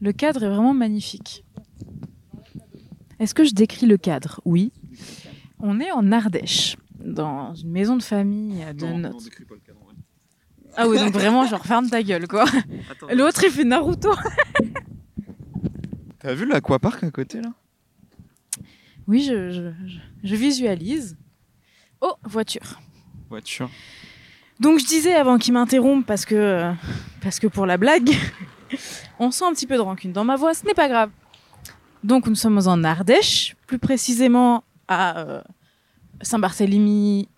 [0.00, 1.44] Le cadre est vraiment magnifique.
[3.18, 4.40] Est-ce que je décris le cadre?
[4.44, 4.72] Oui.
[5.58, 9.18] On est en Ardèche, dans une maison de famille de notre.
[10.76, 12.44] Ah oui, donc vraiment, genre ferme ta gueule, quoi.
[13.12, 14.14] L'autre, il fait Naruto.
[16.20, 17.52] T'as vu l'aquapark à côté là?
[19.06, 21.16] Oui, je, je- je- je visualise.
[22.00, 22.80] Oh, voiture.
[23.28, 23.70] Voiture.
[24.60, 26.72] Donc je disais avant qu'il m'interrompe parce que
[27.22, 28.10] parce que pour la blague,
[29.18, 31.10] on sent un petit peu de rancune dans ma voix, ce n'est pas grave.
[32.04, 35.42] Donc nous sommes en Ardèche, plus précisément à euh,
[36.22, 37.28] Saint-Barthélemy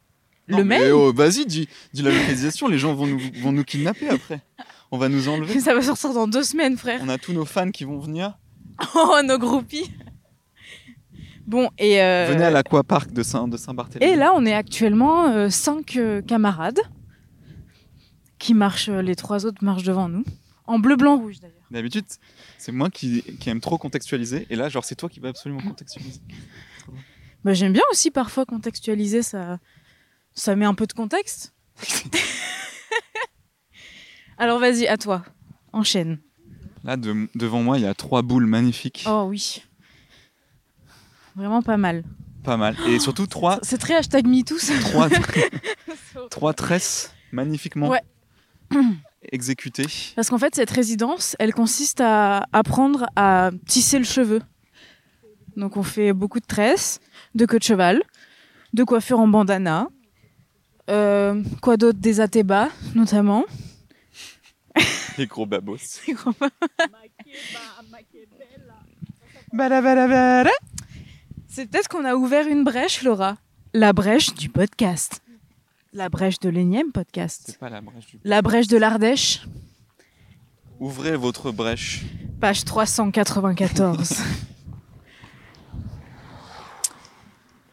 [0.47, 0.93] le Mail.
[0.93, 4.41] oh, vas-y, dis, dis la localisation, les gens vont nous, vont nous kidnapper après.
[4.91, 5.59] On va nous enlever.
[5.60, 7.01] Ça va sortir dans deux semaines, frère.
[7.02, 8.38] On a tous nos fans qui vont venir.
[8.95, 9.91] Oh, nos groupies.
[11.46, 14.10] Bon, et euh, Venez à l'aquapark de Saint- de Saint-Barthélemy.
[14.12, 16.80] Et là, on est actuellement euh, cinq euh, camarades
[18.38, 20.24] qui marchent, les trois autres marchent devant nous,
[20.66, 21.57] en bleu, blanc, rouge d'ailleurs.
[21.71, 22.05] D'habitude,
[22.59, 24.47] c'est moi qui, qui aime trop contextualiser.
[24.51, 26.21] Et là, genre, c'est toi qui vas absolument contextualiser.
[27.45, 29.59] Bah, J'aime bien aussi parfois contextualiser, ça,
[30.35, 31.52] ça met un peu de contexte.
[34.38, 35.24] Alors vas-y, à toi,
[35.73, 36.18] enchaîne.
[36.85, 39.05] Là, de- devant moi, il y a trois boules magnifiques.
[39.09, 39.63] Oh oui.
[41.37, 42.05] Vraiment pas mal.
[42.43, 42.77] Pas mal.
[42.88, 44.74] Et surtout, trois, C'est très hashtag MeToo, ça.
[44.80, 45.09] trois,
[46.30, 48.02] trois tresses magnifiquement Ouais.
[49.30, 49.87] Exécutées.
[50.16, 54.40] Parce qu'en fait, cette résidence, elle consiste à apprendre à tisser le cheveu.
[55.56, 57.01] Donc, on fait beaucoup de tresses,
[57.34, 58.02] de queue de cheval,
[58.73, 59.88] de coiffure en bandana,
[60.90, 63.45] euh, quoi d'autre, des atébas, notamment.
[65.19, 66.00] Les gros babos.
[71.48, 73.37] C'est peut-être qu'on a ouvert une brèche, Laura.
[73.75, 75.22] La brèche du podcast.
[75.93, 77.43] La brèche de l'énième podcast.
[77.47, 78.19] C'est pas la brèche du...
[78.25, 79.43] La brèche de l'Ardèche,
[80.81, 82.03] Ouvrez votre brèche.
[82.41, 84.16] page 394.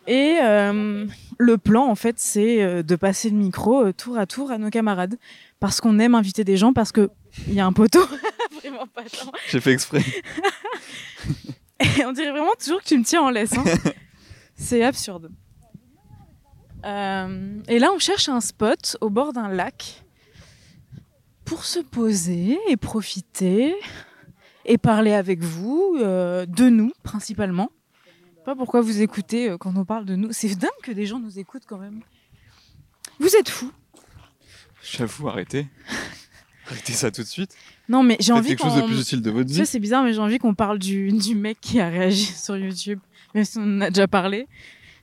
[0.07, 1.05] Et euh,
[1.37, 4.57] le plan, en fait, c'est euh, de passer le micro euh, tour à tour à
[4.57, 5.17] nos camarades.
[5.59, 7.09] Parce qu'on aime inviter des gens, parce qu'il
[7.47, 8.01] y a un poteau.
[8.61, 9.03] vraiment pas.
[9.49, 10.03] J'ai fait exprès.
[11.97, 13.53] Et on dirait vraiment toujours que tu me tiens en laisse.
[13.57, 13.63] hein.
[14.55, 15.31] c'est absurde.
[16.85, 20.03] Euh, et là, on cherche un spot au bord d'un lac
[21.45, 23.75] pour se poser et profiter
[24.65, 27.71] et parler avec vous, euh, de nous principalement.
[28.05, 30.31] Je sais Pas pourquoi vous écoutez euh, quand on parle de nous.
[30.31, 32.01] C'est dingue que des gens nous écoutent quand même.
[33.19, 33.71] Vous êtes fous.
[34.83, 35.67] J'avoue, arrêtez.
[36.67, 37.55] Arrêtez ça tout de suite.
[37.87, 39.65] Non, mais j'ai envie quelque chose de plus utile de votre vie.
[39.65, 42.99] c'est bizarre, mais j'ai envie qu'on parle du, du mec qui a réagi sur YouTube,
[43.33, 44.47] même si on en a déjà parlé.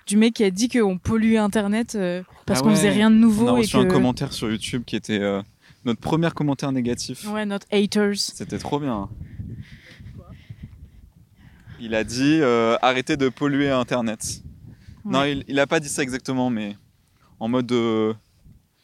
[0.06, 2.76] Du mec qui a dit qu'on polluait Internet euh, parce Ah qu'on ouais.
[2.76, 3.48] faisait rien de nouveau.
[3.48, 3.82] On a et reçu que...
[3.82, 5.42] un commentaire sur YouTube qui était euh,
[5.84, 7.26] notre premier commentaire négatif.
[7.28, 8.16] Ouais, notre haters.
[8.16, 9.08] C'était trop bien.
[11.80, 14.42] Il a dit euh, arrêtez de polluer Internet.
[15.04, 16.76] Non, il, il a pas dit ça exactement, mais
[17.38, 18.14] en mode euh,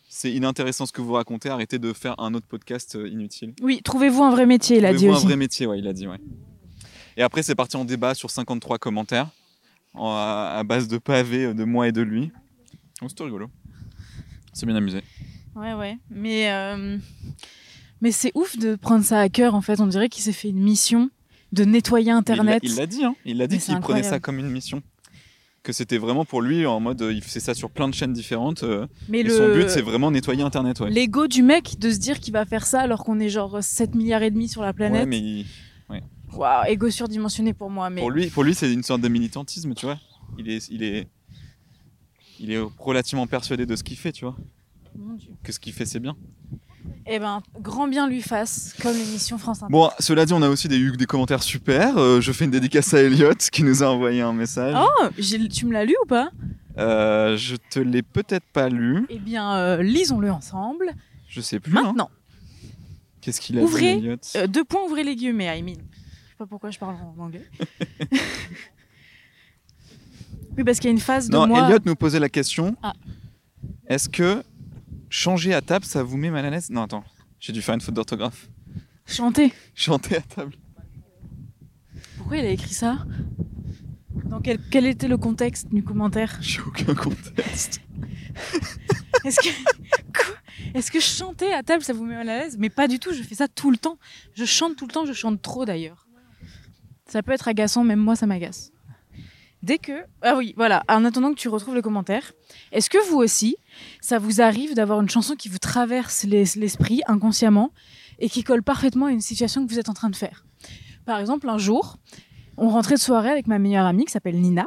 [0.08, 3.54] c'est inintéressant ce que vous racontez, arrêtez de faire un autre podcast euh, inutile.
[3.62, 5.92] Oui, trouvez-vous un vrai métier, il a dit Trouvez-vous un vrai métier, ouais, il a
[5.92, 6.18] dit, ouais.
[7.16, 9.28] Et après, c'est parti en débat sur 53 commentaires,
[9.94, 12.30] en- à, base de pavés euh, de moi et de lui.
[13.00, 13.48] Donc c'était rigolo.
[14.53, 15.03] C'est bien amusé.
[15.56, 15.98] Ouais, ouais.
[16.10, 16.98] Mais, euh,
[18.00, 19.81] mais c'est ouf de prendre ça à cœur, en fait.
[19.81, 21.10] On dirait qu'il s'est fait une mission
[21.52, 22.60] de nettoyer Internet.
[22.62, 23.14] Il l'a dit, hein.
[23.25, 24.82] Il l'a dit Mais qu'il prenait ça comme une mission.
[25.62, 28.12] Que c'était vraiment pour lui en mode euh, il faisait ça sur plein de chaînes
[28.12, 28.64] différentes.
[28.64, 29.31] euh, mais et le...
[29.31, 30.91] son but c'est vraiment nettoyer Internet, ouais.
[30.91, 33.94] L'ego du mec de se dire qu'il va faire ça alors qu'on est genre 7
[33.94, 35.06] milliards et demi sur la Ouais, planète.
[35.06, 35.47] mais il-
[36.34, 37.91] Waouh, ego surdimensionné pour moi.
[37.91, 38.00] Mais...
[38.00, 39.98] pour lui, pour lui c'est une sorte de militantisme, tu vois.
[40.38, 41.09] Il est, il est,
[42.41, 44.37] il est relativement persuadé de ce qu'il fait, tu vois.
[44.97, 45.31] Mon Dieu.
[45.43, 46.16] Que ce qu'il fait c'est bien.
[47.06, 49.72] Eh ben, grand bien lui fasse, comme l'émission France Inter.
[49.72, 51.97] Bon, cela dit, on a aussi des, eu des commentaires super.
[51.97, 54.75] Euh, je fais une dédicace à Elliot qui nous a envoyé un message.
[54.76, 55.09] Oh,
[55.50, 56.31] tu me l'as lu ou pas?
[56.78, 59.06] Euh, je te l'ai peut-être pas lu.
[59.10, 60.93] Eh bien, euh, lisons-le ensemble.
[61.28, 61.76] Je sais plus.
[61.76, 61.82] hein.
[61.82, 62.10] Maintenant,
[63.20, 65.76] Qu'est-ce qu'il a Ouvrez, dit, Elliot deux points, ouvrez les guillemets, I mean.
[66.42, 67.48] Pas pourquoi je parle en anglais.
[70.56, 71.68] oui, parce qu'il y a une phase de Non, moi...
[71.68, 72.76] Elliot nous posait la question.
[72.82, 72.94] Ah.
[73.86, 74.42] Est-ce que
[75.08, 76.68] changer à table, ça vous met mal à l'aise?
[76.68, 77.04] Non, attends.
[77.38, 78.48] J'ai dû faire une faute d'orthographe.
[79.06, 79.52] Chanter.
[79.76, 80.56] Chanter à table.
[82.16, 83.06] Pourquoi il a écrit ça?
[84.24, 86.38] Dans quel, quel était le contexte du commentaire?
[86.40, 87.80] J'ai aucun contexte.
[89.24, 89.48] Est-ce que...
[90.12, 90.34] Quoi?
[90.74, 92.56] Est-ce que chanter à table, ça vous met mal à l'aise?
[92.58, 93.98] Mais pas du tout, je fais ça tout le temps.
[94.34, 96.01] Je chante tout le temps, je chante trop d'ailleurs.
[97.06, 98.72] Ça peut être agaçant, même moi ça m'agace.
[99.62, 99.93] Dès que...
[100.22, 102.32] Ah oui, voilà, en attendant que tu retrouves le commentaire,
[102.72, 103.56] est-ce que vous aussi,
[104.00, 107.70] ça vous arrive d'avoir une chanson qui vous traverse les- l'esprit inconsciemment
[108.19, 110.44] et qui colle parfaitement à une situation que vous êtes en train de faire?
[111.04, 111.99] Par exemple, un jour,
[112.56, 114.66] on rentrait de soirée avec ma meilleure amie qui s'appelle Nina.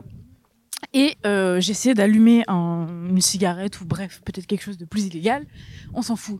[0.93, 5.45] Et euh, j'essayais d'allumer un- une cigarette ou bref, peut-être quelque chose de plus illégal.
[5.93, 6.39] On s'en fout.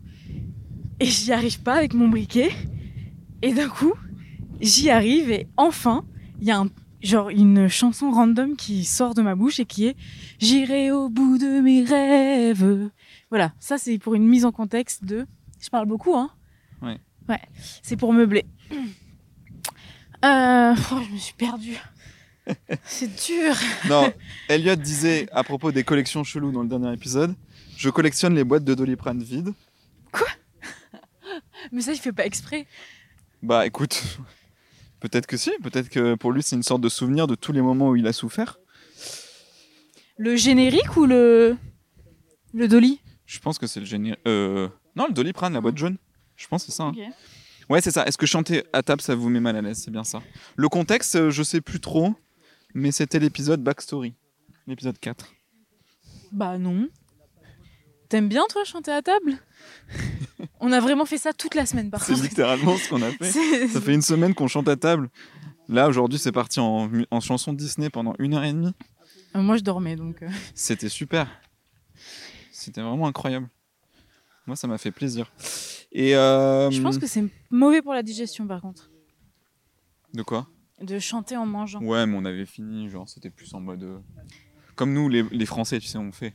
[1.01, 2.51] Et j'y arrive pas avec mon briquet.
[3.41, 3.93] Et d'un coup,
[4.61, 6.05] j'y arrive et enfin,
[6.41, 6.69] il y a un,
[7.01, 9.95] genre une chanson random qui sort de ma bouche et qui est
[10.39, 12.89] J'irai au bout de mes rêves.
[13.29, 15.25] Voilà, ça c'est pour une mise en contexte de.
[15.61, 16.29] Je parle beaucoup, hein
[16.81, 16.99] Ouais.
[17.29, 17.41] Ouais,
[17.81, 18.45] c'est pour meubler.
[20.23, 21.77] Euh, oh, je me suis perdue.
[22.85, 23.55] C'est dur.
[23.89, 24.13] Non,
[24.49, 27.33] Elliot disait à propos des collections cheloues dans le dernier épisode
[27.75, 29.51] Je collectionne les boîtes de Doliprane vides.
[31.71, 32.67] Mais ça, il fait pas exprès.
[33.41, 34.19] Bah écoute,
[35.07, 37.61] peut-être que si, peut-être que pour lui c'est une sorte de souvenir de tous les
[37.61, 38.57] moments où il a souffert.
[40.17, 41.57] Le générique ou le.
[42.53, 43.01] Le dolly?
[43.25, 44.13] Je pense que c'est le génie.
[44.27, 44.69] Euh...
[44.95, 45.97] Non, le Doliprane, la boîte jaune.
[46.37, 46.83] Je pense que c'est ça.
[46.85, 46.93] hein.
[47.69, 48.05] Ouais, c'est ça.
[48.05, 49.81] Est-ce que chanter à table, ça vous met mal à l'aise?
[49.83, 50.21] C'est bien ça.
[50.55, 52.13] Le contexte, euh, je sais plus trop,
[52.73, 54.13] mais c'était l'épisode Backstory.
[54.67, 55.33] L'épisode 4.
[56.31, 56.87] Bah non.
[58.15, 59.37] T'aimes bien, toi, chanter à table?
[60.61, 62.23] On a vraiment fait ça toute la semaine, par C'est contre.
[62.23, 63.25] littéralement ce qu'on a fait.
[63.29, 65.09] C'est- Ça fait une semaine qu'on chante à table.
[65.67, 66.89] Là, aujourd'hui, c'est parti en,
[67.19, 68.73] chanson Disney pendant une heure et demie.
[69.35, 70.21] Euh, Moi, je dormais, donc.
[70.23, 70.29] euh.
[70.55, 71.27] C'était super.
[72.53, 73.49] C'était vraiment incroyable.
[74.47, 75.29] Moi, ça m'a fait plaisir.
[75.91, 78.89] Et euh, Je pense que c'est mauvais pour la digestion, par contre.
[80.13, 80.47] De quoi?
[80.79, 81.81] De chanter en mangeant.
[81.81, 84.01] Ouais, mais on avait fini, genre, c'était plus en mode.
[84.77, 86.33] Comme nous, les, les Français, tu sais, on fait.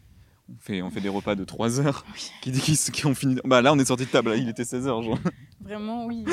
[0.51, 2.31] On fait, on fait des repas de 3 heures Oui.
[2.43, 3.37] qui, qui, qui ont fini.
[3.45, 5.19] Bah là, on est sorti de table, là, il était 16 heures, genre.
[5.61, 6.25] Vraiment, oui.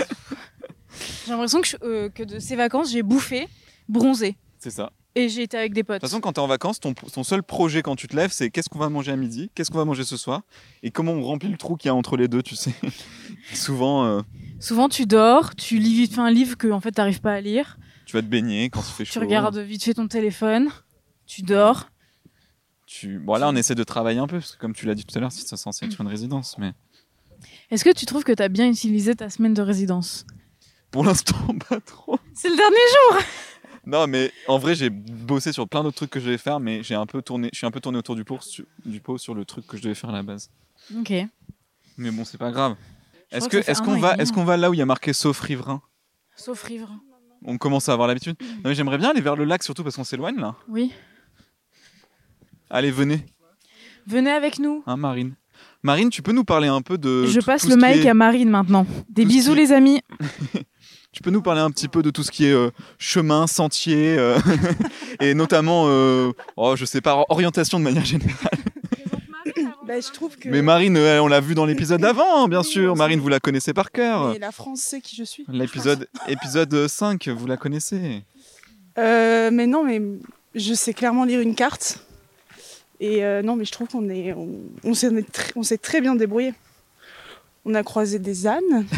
[1.25, 3.47] j'ai l'impression que, je- euh, que de ces vacances, j'ai bouffé,
[3.87, 4.35] bronzé.
[4.57, 4.91] C'est ça.
[5.15, 5.95] Et j'ai été avec des potes.
[5.95, 8.31] De toute façon, quand t'es en vacances, ton, ton seul projet quand tu te lèves,
[8.31, 10.41] c'est qu'est-ce qu'on va manger à midi, qu'est-ce qu'on va manger ce soir,
[10.83, 12.73] et comment on remplit le trou qu'il y a entre les deux, tu sais.
[13.53, 14.21] Souvent, euh,
[14.59, 17.41] Souvent, tu dors, tu lis vite fait un livre que en fait, t'arrives pas à
[17.41, 17.77] lire.
[18.05, 19.13] tu vas te baigner quand il fait chaud.
[19.13, 20.69] Tu regardes vite fait ton téléphone.
[21.25, 21.89] Tu dors.
[22.87, 23.19] Tu...
[23.19, 25.15] Bon, là, on essaie de travailler un peu, parce que comme tu l'as dit tout
[25.17, 26.73] à l'heure, c'est censé être une résidence, mais
[27.69, 30.25] Est-ce que tu trouves que t'as bien utilisé ta semaine de résidence?
[30.89, 31.35] Pour l'instant,
[31.69, 32.17] pas trop.
[32.33, 33.27] C'est le dernier jour
[33.85, 36.81] Non, mais en vrai, j'ai bossé sur plein d'autres trucs que je devais faire, mais
[36.81, 39.17] j'ai un peu tourné, je suis un peu tourné autour du pot, sur, du pot
[39.17, 40.49] sur le truc que je devais faire à la base.
[40.97, 41.11] Ok.
[41.97, 42.77] Mais bon, c'est pas grave.
[43.31, 45.81] Est-ce qu'on et va, est-ce qu'on va là où il y a marqué sauf riverain?
[46.37, 46.93] Sauf rivre.
[47.43, 48.37] On commence à avoir l'habitude.
[48.39, 50.55] Non, mais j'aimerais bien aller vers le lac, surtout parce qu'on s'éloigne là.
[50.69, 50.93] Oui.
[52.69, 53.25] Allez, venez,
[54.07, 54.83] Venez avec nous.
[54.87, 55.33] hein, Marine.
[55.83, 57.25] Marine, tu peux nous parler un peu de.
[57.27, 58.85] Je tout- passe tout le mic est- à Marine maintenant.
[59.09, 60.01] Des tout bisous qui- les amis.
[61.13, 62.69] Tu peux nous parler un petit peu de tout ce qui est euh,
[62.99, 64.37] chemin, sentier, euh,
[65.19, 68.35] et notamment, euh, oh, je sais pas, orientation de manière générale.
[69.87, 72.61] Bah, je trouve que Mais Marine, euh, on l'a vu dans l'épisode d'avant, hein, bien
[72.61, 72.95] sûr.
[72.95, 74.29] Marine, vous la connaissez par cœur.
[74.33, 75.43] mais la France sait qui je suis.
[75.47, 78.23] L'épisode épisode 5, vous la connaissez.
[78.99, 79.99] Euh, mais non, mais
[80.53, 82.05] je sais clairement lire une carte.
[82.99, 84.49] Et euh, non, mais je trouve qu'on est, on,
[84.83, 86.53] on s'est tr- on s'est très bien débrouillé.
[87.65, 88.85] On a croisé des ânes.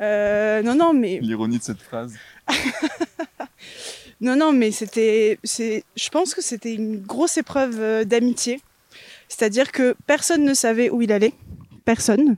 [0.00, 2.14] Euh, non, non, mais L'ironie de cette phrase.
[4.20, 8.60] non, non, mais c'était, c'est, je pense que c'était une grosse épreuve euh, d'amitié.
[9.28, 11.32] C'est-à-dire que personne ne savait où il allait,
[11.84, 12.36] personne.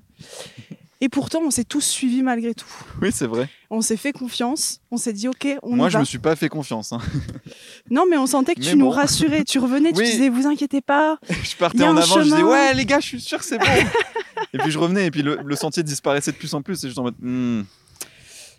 [1.04, 2.64] Et pourtant, on s'est tous suivis malgré tout.
[3.02, 3.46] Oui, c'est vrai.
[3.68, 4.80] On s'est fait confiance.
[4.90, 6.00] On s'est dit, ok, on Moi, y je va.
[6.00, 6.94] me suis pas fait confiance.
[6.94, 6.98] hein.
[7.90, 9.44] Non, mais on sentait que Mais tu nous rassurais.
[9.44, 10.06] Tu revenais, tu Oui.
[10.10, 11.18] disais, vous inquiétez pas.
[11.28, 12.50] je partais en avant, je disais chemin.
[12.50, 13.66] ouais les gars, je suis sûr que c'est bon.
[14.54, 16.88] et puis je revenais et puis le, le sentier disparaissait de plus en plus et
[16.90, 17.60] je en mode hmm,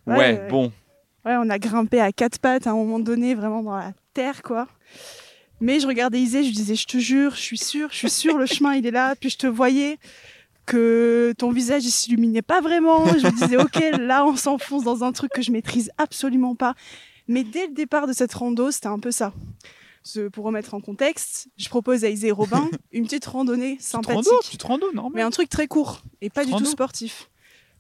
[0.06, 0.48] ouais, Ouais, ouais.
[0.52, 0.72] bon.
[1.26, 4.44] Ouais, on a grimpé à quatre pattes à un moment donné, vraiment dans la terre,
[4.44, 4.68] quoi.
[5.62, 8.38] Mais je regardais Isée, je disais, je te jure, je suis sûre, je suis sûre,
[8.38, 9.16] le chemin, il est là.
[9.20, 9.98] Puis je te voyais
[10.66, 13.06] que ton visage, il s'illuminait pas vraiment.
[13.06, 16.74] Je me disais, ok, là, on s'enfonce dans un truc que je maîtrise absolument pas.
[17.28, 19.34] Mais dès le départ de cette rando, c'était un peu ça.
[20.04, 24.16] Ce- Pour remettre en contexte, je propose à Isée et Robin une petite randonnée sympathique.
[24.30, 25.14] rando, tu te rando, normal.
[25.16, 26.64] mais un truc très court et pas du Rando.
[26.66, 27.30] tout sportif.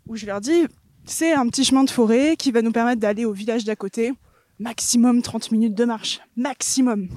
[0.07, 0.65] Où je leur dis,
[1.05, 4.13] c'est un petit chemin de forêt qui va nous permettre d'aller au village d'à côté.
[4.57, 6.21] Maximum 30 minutes de marche.
[6.35, 7.09] Maximum.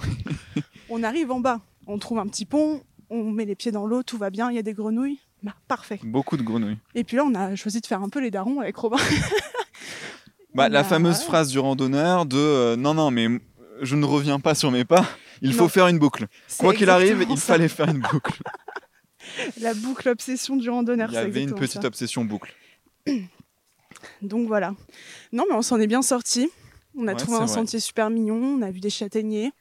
[0.90, 4.02] on arrive en bas, on trouve un petit pont, on met les pieds dans l'eau,
[4.02, 5.20] tout va bien, il y a des grenouilles.
[5.42, 6.00] Bah, parfait.
[6.02, 6.78] Beaucoup de grenouilles.
[6.95, 8.99] Et puis là, on a choisi de faire un peu les darons avec Robin.
[10.54, 13.28] Bah, la a- fameuse phrase du randonneur de euh, non non mais
[13.83, 15.07] je ne reviens pas sur mes pas.
[15.40, 16.26] Il faut faire une boucle.
[16.59, 18.40] Quoi qu'il arrive, il fallait faire une boucle.
[19.61, 21.11] La boucle obsession du randonneur.
[21.11, 21.87] Il y avait une petite ça.
[21.87, 22.52] obsession boucle.
[24.23, 24.75] Donc voilà.
[25.33, 26.50] Non, mais on s'en est bien sorti.
[26.97, 27.54] On a Ouais, trouvé un vrai.
[27.54, 29.52] sentier super mignon, on a vu des châtaigniers.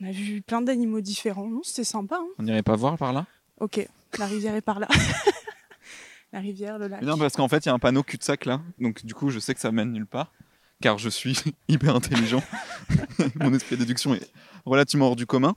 [0.00, 1.50] On a vu plein d'animaux différents.
[1.64, 2.16] C'était sympa.
[2.20, 2.26] hein.
[2.38, 3.26] On n'irait pas voir par là?
[3.60, 3.88] Ok,
[4.18, 4.88] la rivière est par là.
[6.32, 7.02] la rivière, le lac.
[7.02, 8.60] Non, parce qu'en fait, il y a un panneau cul-de-sac là.
[8.78, 10.32] Donc, du coup, je sais que ça mène nulle part.
[10.80, 11.36] Car je suis
[11.68, 12.42] hyper intelligent.
[13.36, 14.30] Mon esprit de déduction est
[14.64, 15.56] relativement hors du commun.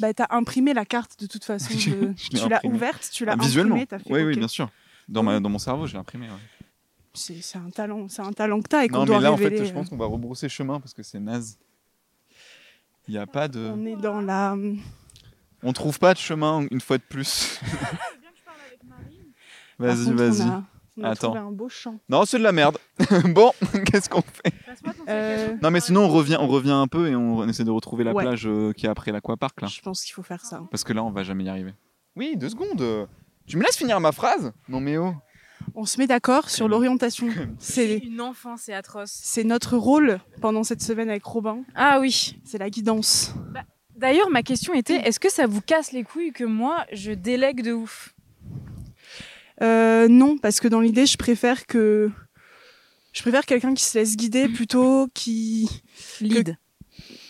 [0.00, 1.72] Bah, t'as imprimé la carte de toute façon.
[1.72, 3.76] De- tu l'as ouverte, tu l'as Ah, visuellement.
[3.76, 4.68] fait, oui, oui, bien sûr.
[5.08, 6.26] Dans, ma, dans mon cerveau, je l'ai imprimé.
[6.26, 6.34] ouais.
[7.14, 9.36] C'est un talent, c'est un talent que t'as et qu'on Non, doit mais là, en
[9.38, 11.58] fait, je pense qu'on va rebrousser chemin parce que c'est naze.
[13.08, 13.60] Il n'y a pas de.
[13.60, 14.56] On est dans la.
[15.68, 17.58] On trouve pas de chemin une fois de plus.
[19.80, 20.48] Vas-y, vas-y.
[20.96, 21.34] On a Attends.
[21.34, 21.98] un beau champ.
[22.08, 22.78] Non, c'est de la merde.
[23.34, 23.50] bon,
[23.84, 24.54] qu'est-ce qu'on fait?
[25.08, 28.04] Euh, Non, mais sinon, on revient, on revient un peu et on, essaie de retrouver
[28.04, 28.22] la Ouais.
[28.22, 29.66] plage euh, qui est après l'aquapark là.
[29.68, 30.62] je pense qu'il faut faire ça.
[30.70, 31.74] Parce que là, on va jamais y arriver.
[32.14, 33.08] Oui, deux secondes.
[33.46, 34.52] Tu me laisses finir ma phrase?
[34.68, 35.14] Non, mais oh.
[35.74, 37.26] On se met d'accord sur l'orientation.
[37.58, 39.10] C'est Une enfant, c'est atroce.
[39.12, 41.64] c'est notre rôle pendant cette semaine avec Robin.
[41.74, 42.38] Ah oui.
[42.44, 43.34] C'est la guidance.
[43.96, 47.62] D'ailleurs, ma question était est-ce que ça vous casse les couilles que moi, je délègue
[47.62, 48.14] de ouf?
[49.62, 52.10] Euh, non, parce que dans l'idée, je préfère que
[53.14, 55.70] je préfère quelqu'un qui se laisse guider plutôt qui
[56.20, 56.58] Lead.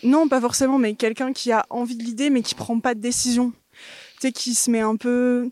[0.03, 2.99] non pas forcément, mais quelqu'un qui a envie de l'idée mais qui prend pas de
[2.99, 3.53] décision.
[4.15, 5.49] Tu sais, qui se met un peu,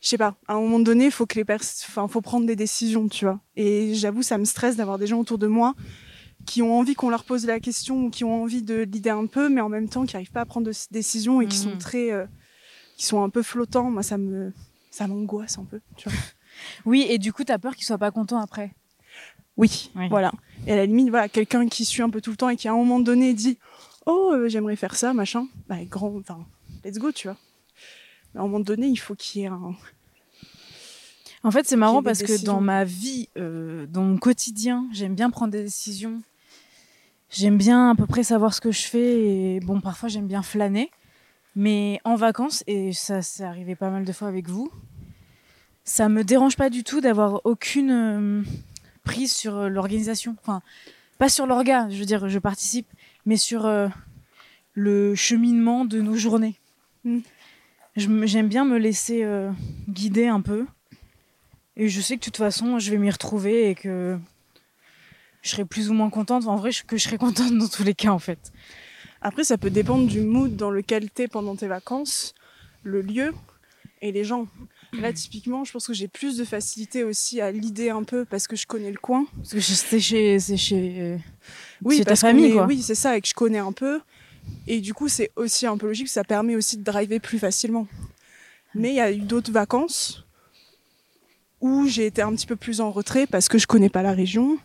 [0.00, 0.36] je sais pas.
[0.48, 1.60] À un moment donné, faut que les pers...
[1.60, 3.40] enfin, faut prendre des décisions, tu vois.
[3.56, 5.74] Et j'avoue, ça me stresse d'avoir des gens autour de moi
[6.46, 9.26] qui ont envie qu'on leur pose la question ou qui ont envie de l'idée un
[9.26, 11.70] peu, mais en même temps qui n'arrivent pas à prendre de décision et qui sont
[11.70, 11.78] Mhm.
[11.78, 12.26] très, euh,
[12.96, 13.90] qui sont un peu flottants.
[13.90, 14.52] Moi, ça me,
[14.90, 16.18] ça m'angoisse un peu, tu vois.
[16.84, 18.72] Oui, et du coup, t'as peur qu'il soit pas content après?
[19.56, 20.08] Oui, Oui.
[20.10, 20.32] voilà.
[20.66, 22.68] Et à la limite, voilà, quelqu'un qui suit un peu tout le temps et qui
[22.68, 23.58] à un moment donné dit
[24.06, 25.46] Oh, euh, j'aimerais faire ça, machin.
[25.68, 26.44] Bah, grand, enfin,
[26.84, 27.36] let's go, tu vois.
[28.34, 29.74] Mais à un moment donné, il faut qu'il y ait un.
[31.44, 35.28] En fait, c'est marrant parce que dans ma vie, euh, dans mon quotidien, j'aime bien
[35.30, 36.22] prendre des décisions.
[37.32, 40.42] J'aime bien à peu près savoir ce que je fais et bon, parfois j'aime bien
[40.42, 40.90] flâner.
[41.54, 44.70] Mais en vacances, et ça c'est arrivé pas mal de fois avec vous,
[45.84, 48.42] ça me dérange pas du tout d'avoir aucune euh,
[49.04, 50.36] prise sur euh, l'organisation.
[50.40, 50.62] Enfin,
[51.18, 52.88] pas sur l'orga, je veux dire, je participe,
[53.26, 53.88] mais sur euh,
[54.74, 56.56] le cheminement de nos journées.
[57.04, 57.20] Mm.
[57.96, 59.50] J'aime bien me laisser euh,
[59.88, 60.66] guider un peu.
[61.76, 64.18] Et je sais que de toute façon, je vais m'y retrouver et que
[65.42, 66.46] je serai plus ou moins contente.
[66.46, 68.52] En vrai, je- que je serai contente dans tous les cas, en fait.
[69.20, 72.34] Après, ça peut dépendre du mood dans lequel t'es pendant tes vacances,
[72.82, 73.32] le lieu
[74.00, 74.46] et les gens.
[74.94, 78.46] Là, typiquement, je pense que j'ai plus de facilité aussi à l'idée un peu parce
[78.46, 79.26] que je connais le coin.
[79.36, 81.16] Parce que c'est chez, c'est chez, euh,
[81.82, 82.66] Oui, c'est ta famille, est- quoi.
[82.66, 84.00] Oui, c'est ça, et que je connais un peu.
[84.66, 87.86] Et du coup, c'est aussi un peu logique, ça permet aussi de driver plus facilement.
[88.74, 90.24] Mais il y a eu d'autres vacances
[91.60, 94.12] où j'ai été un petit peu plus en retrait parce que je connais pas la
[94.12, 94.58] région,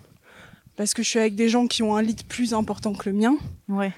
[0.77, 3.15] parce que je suis avec des gens qui ont un lead plus important que le
[3.15, 3.35] mien,
[3.67, 3.91] Ouais.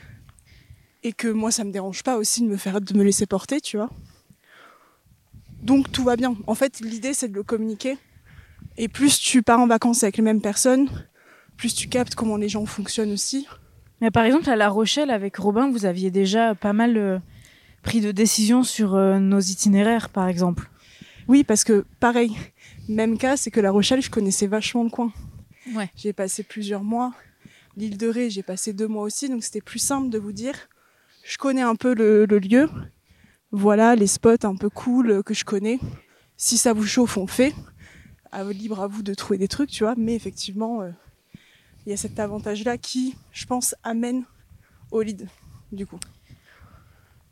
[1.04, 3.62] et que moi, ça me dérange pas aussi de me faire, de me laisser porter,
[3.62, 3.90] tu vois.
[5.62, 6.36] Donc tout va bien.
[6.48, 7.98] En fait, l'idée, c'est de le communiquer.
[8.78, 10.88] Et plus tu pars en vacances avec les mêmes personnes,
[11.58, 13.46] plus tu captes comment les gens fonctionnent aussi.
[14.02, 17.20] Mais par exemple, à La Rochelle, avec Robin, vous aviez déjà pas mal euh,
[17.84, 20.70] pris de décisions sur euh, nos itinéraires, par exemple.
[21.28, 22.36] Oui, parce que pareil,
[22.88, 25.12] même cas, c'est que La Rochelle, je connaissais vachement le coin.
[25.76, 25.90] Ouais.
[25.96, 27.14] J'ai passé plusieurs mois.
[27.78, 30.56] L'île de Ré, j'ai passé deux mois aussi, donc c'était plus simple de vous dire.
[31.24, 32.70] Je connais un peu le, le lieu.
[33.52, 35.80] Voilà les spots un peu cool que je connais.
[36.38, 37.54] Si ça vous chauffe, on le fait.
[38.32, 39.96] À, libre à vous de trouver des trucs, tu vois.
[39.98, 40.92] Mais effectivement, euh,
[41.86, 44.24] il y a cet avantage-là qui, je pense, amène
[44.92, 45.28] au lead,
[45.72, 46.00] du coup.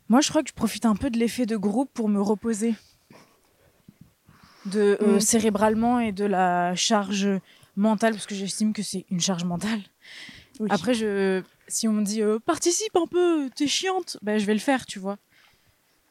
[0.08, 2.74] Moi, je crois que je profite un peu de l'effet de groupe pour me reposer.
[4.66, 5.20] De, euh, Mm.
[5.20, 7.28] cérébralement et de la charge
[7.78, 9.80] mentale, parce que j'estime que c'est une charge mentale.
[10.60, 10.68] Oui.
[10.70, 14.54] Après, je, si on me dit euh, participe un peu, t'es chiante, ben, je vais
[14.54, 15.16] le faire, tu vois.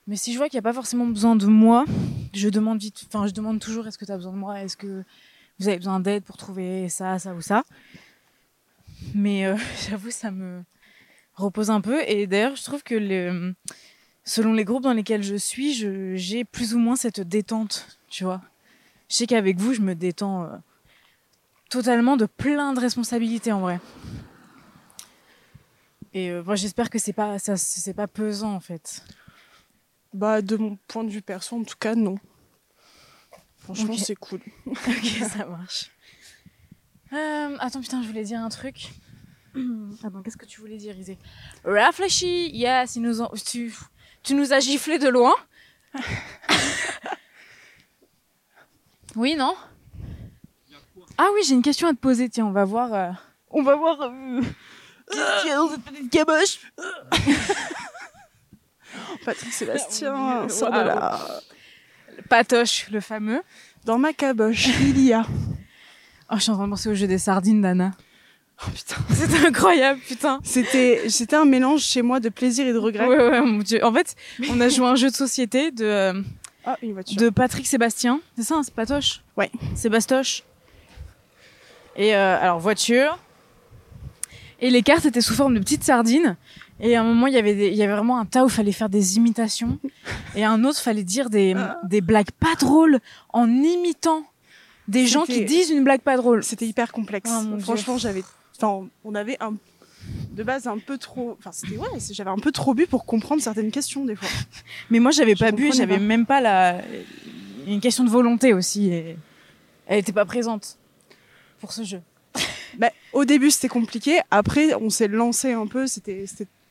[0.07, 1.83] Mais si je vois qu'il n'y a pas forcément besoin de moi,
[2.33, 4.77] je demande vite, enfin, je demande toujours est-ce que tu as besoin de moi, est-ce
[4.77, 5.03] que
[5.59, 7.63] vous avez besoin d'aide pour trouver ça, ça ou ça?
[9.13, 9.55] Mais euh,
[9.89, 10.63] j'avoue, ça me
[11.35, 12.01] repose un peu.
[12.07, 13.53] Et d'ailleurs, je trouve que le,
[14.23, 18.23] selon les groupes dans lesquels je suis, je- j'ai plus ou moins cette détente, tu
[18.23, 18.41] vois.
[19.09, 20.47] Je sais qu'avec vous, je me détends euh,
[21.69, 23.79] totalement de plein de responsabilités en vrai.
[26.13, 29.03] Et euh, moi, j'espère que c'est pas ça, c'est pas pesant en fait.
[30.13, 32.17] Bah, de mon point de vue perso, en tout cas, non.
[33.57, 34.39] Franchement, c'est cool.
[34.65, 35.91] ok, ça marche.
[37.13, 38.89] Euh, attends, putain, je voulais dire un truc.
[40.03, 41.17] Attends, qu'est-ce que tu voulais dire, Isée?
[41.63, 43.29] Réfléchis Yes, ils nous ont...
[43.45, 43.73] tu...
[44.23, 45.33] tu nous as giflé de loin.
[49.15, 49.55] oui, non?
[51.17, 52.29] Ah oui, j'ai une question à te poser.
[52.29, 52.93] Tiens, on va voir.
[52.93, 53.09] euh,
[53.51, 54.01] On va voir.
[54.01, 54.41] euh,
[55.11, 56.59] Qu'est-ce qu'il y a dans cette petite caboche
[59.25, 61.19] Patrick Sébastien, Ah, sors de là.
[62.29, 63.41] Patoche, le fameux.
[63.85, 65.25] Dans ma caboche, il y a.
[66.29, 67.91] Oh, je suis en train de penser au jeu des sardines d'Anna.
[68.65, 68.95] Oh putain.
[69.13, 70.39] C'était incroyable, putain.
[70.43, 73.07] C'était, c'était un mélange chez moi de plaisir et de regret.
[73.07, 73.83] Ouais, ouais, mon dieu.
[73.85, 74.15] En fait,
[74.49, 76.21] on a joué à un jeu de société de, euh,
[76.65, 77.21] Ah, une voiture.
[77.21, 78.19] de Patrick Sébastien.
[78.35, 79.21] C'est ça, hein, c'est Patoche?
[79.37, 79.51] Ouais.
[79.75, 80.43] Sébastoche.
[81.97, 83.17] Et euh, alors, voiture.
[84.59, 86.35] Et les cartes étaient sous forme de petites sardines.
[86.79, 88.47] Et à un moment, il y avait, des- il y avait vraiment un tas où
[88.47, 89.79] il fallait faire des imitations.
[90.35, 91.77] Et à un autre, il fallait dire des, Ah.
[91.83, 92.99] des blagues pas drôles
[93.33, 94.23] en imitant
[94.87, 96.43] des gens qui disent une blague pas drôle.
[96.43, 97.29] C'était hyper complexe.
[97.33, 97.59] Oh, mon.
[97.59, 98.23] Franchement, j'avais,
[98.55, 99.55] enfin, on avait un,
[100.31, 103.41] de base un peu trop, enfin, c'était ouais, j'avais un peu trop bu pour comprendre
[103.41, 104.29] certaines questions des fois.
[104.91, 106.77] Mais moi, j'avais pas bu, j'avais même pas la.
[107.67, 108.89] Une question de volonté aussi.
[108.93, 109.17] Et...
[109.87, 110.77] Elle était pas présente
[111.59, 112.01] pour ce jeu.
[112.77, 114.19] Bah, au début, c'était compliqué.
[114.29, 115.87] Après, on s'est lancé un peu.
[115.87, 116.25] C'était,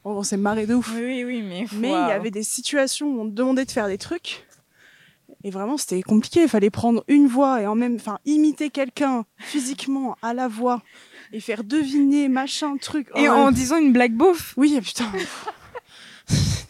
[0.05, 0.93] on s'est marré de ouf.
[0.95, 1.67] Oui, oui, oui, mais.
[1.73, 4.47] Mais il y avait des situations où on demandait de faire des trucs.
[5.43, 6.43] Et vraiment, c'était compliqué.
[6.43, 10.83] Il fallait prendre une voix et en même, enfin, imiter quelqu'un physiquement à la voix
[11.33, 13.09] et faire deviner machin truc.
[13.17, 14.55] Et Oh, en disant une blague beauf.
[14.57, 15.11] oui, putain.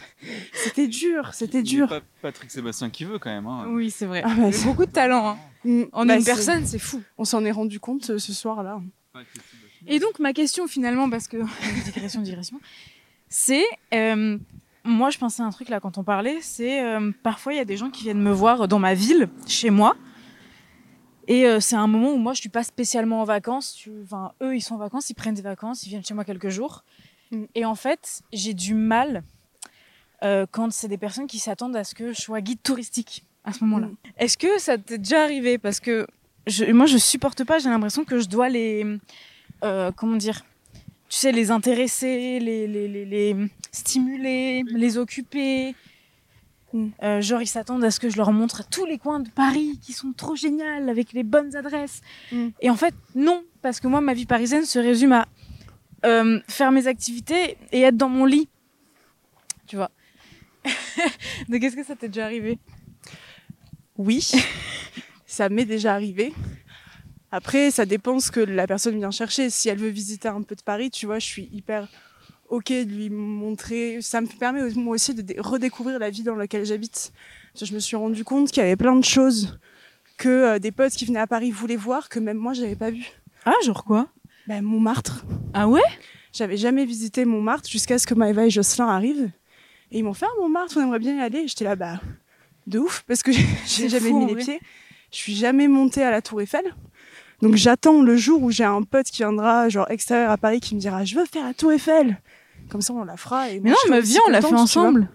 [0.52, 1.88] c'était dur, c'était C'est dur.
[1.88, 3.46] pas Patrick Sébastien qui veut quand même.
[3.46, 3.66] Hein.
[3.68, 4.22] Oui, c'est vrai.
[4.24, 5.28] Ah bah, beaucoup de talent.
[5.28, 5.38] hein.
[5.64, 7.02] Mm, En bah, une personne, c'est fou.
[7.18, 8.80] On s'en est rendu compte euh, ce soir-là.
[9.86, 11.36] Et donc, ma question finalement, parce que.
[11.92, 12.60] digression, digression.
[13.28, 13.64] C'est.
[13.94, 14.38] euh,
[14.84, 16.38] moi, je pensais à un truc là quand on parlait.
[16.40, 16.82] C'est.
[16.84, 19.70] euh, parfois, il y a des gens qui viennent me voir dans ma ville, chez
[19.70, 19.96] moi.
[21.28, 23.74] Et euh, c'est un moment où moi, je suis pas spécialement en vacances.
[23.74, 26.24] Tu- Enfin, eux, ils sont en vacances, ils prennent des vacances, ils viennent chez moi
[26.24, 26.84] quelques jours.
[27.32, 27.44] Mm.
[27.56, 29.24] Et en fait, j'ai du mal
[30.22, 33.52] euh, quand c'est des personnes qui s'attendent à ce que je sois guide touristique à
[33.52, 33.86] ce moment-là.
[33.86, 33.96] Mm.
[34.18, 35.58] Est-ce que ça t'est déjà arrivé?
[35.58, 36.06] Parce que
[36.46, 37.58] je, moi, je supporte pas.
[37.58, 38.84] J'ai l'impression que je dois les,
[39.64, 40.44] euh, comment dire,
[41.08, 43.36] tu sais, les intéresser, les, les, les, les
[43.72, 45.74] stimuler, les occuper.
[46.72, 46.88] Mm.
[47.02, 49.78] Euh, genre, ils s'attendent à ce que je leur montre tous les coins de Paris
[49.82, 52.00] qui sont trop géniaux, avec les bonnes adresses.
[52.32, 52.48] Mm.
[52.60, 55.26] Et en fait, non, parce que moi, ma vie parisienne se résume à
[56.04, 58.48] euh, faire mes activités et être dans mon lit.
[59.66, 59.90] Tu vois.
[61.48, 62.58] Donc, est-ce que ça t'est déjà arrivé?
[63.96, 64.30] Oui,
[65.26, 66.32] ça m'est déjà arrivé.
[67.32, 69.50] Après, ça dépend ce que la personne vient chercher.
[69.50, 71.88] Si elle veut visiter un peu de Paris, tu vois, je suis hyper
[72.48, 73.98] ok de lui montrer.
[74.00, 77.12] Ça me permet moi aussi de dé- redécouvrir la vie dans laquelle j'habite.
[77.60, 79.58] Je me suis rendu compte qu'il y avait plein de choses
[80.18, 82.90] que euh, des potes qui venaient à Paris voulaient voir que même moi j'avais pas
[82.90, 83.04] vu.
[83.44, 84.08] Ah, genre quoi?
[84.46, 85.24] Ben, Montmartre.
[85.52, 85.82] Ah ouais?
[86.32, 89.30] J'avais jamais visité Montmartre jusqu'à ce que Maëva et Jocelyn arrivent.
[89.90, 91.46] Et ils m'ont fait un Montmartre, on aimerait bien y aller.
[91.48, 92.00] J'étais là, bah,
[92.66, 93.30] de ouf, parce que
[93.66, 94.42] j'ai jamais fou, mis les vrai.
[94.42, 94.60] pieds.
[95.12, 96.64] Je suis jamais montée à la Tour Eiffel.
[97.42, 100.74] Donc j'attends le jour où j'ai un pote qui viendra, genre extérieur à Paris, qui
[100.74, 102.20] me dira, je veux faire la Tour Eiffel.
[102.70, 103.50] Comme ça, on la fera.
[103.50, 105.08] Et Mais moi, non, mais viens, on l'a fait ensemble.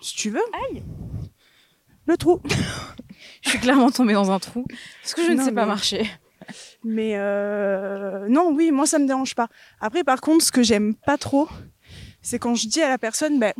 [0.00, 0.40] Si tu veux.
[2.06, 2.40] Le trou.
[3.42, 4.64] Je suis clairement tombée dans un trou
[5.02, 6.10] parce que je ne sais pas mais- marcher.
[6.84, 9.48] Mais euh, non, oui, moi ça me dérange pas.
[9.80, 11.48] Après, par contre, ce que j'aime pas trop,
[12.22, 13.52] c'est quand je dis à la personne, ben,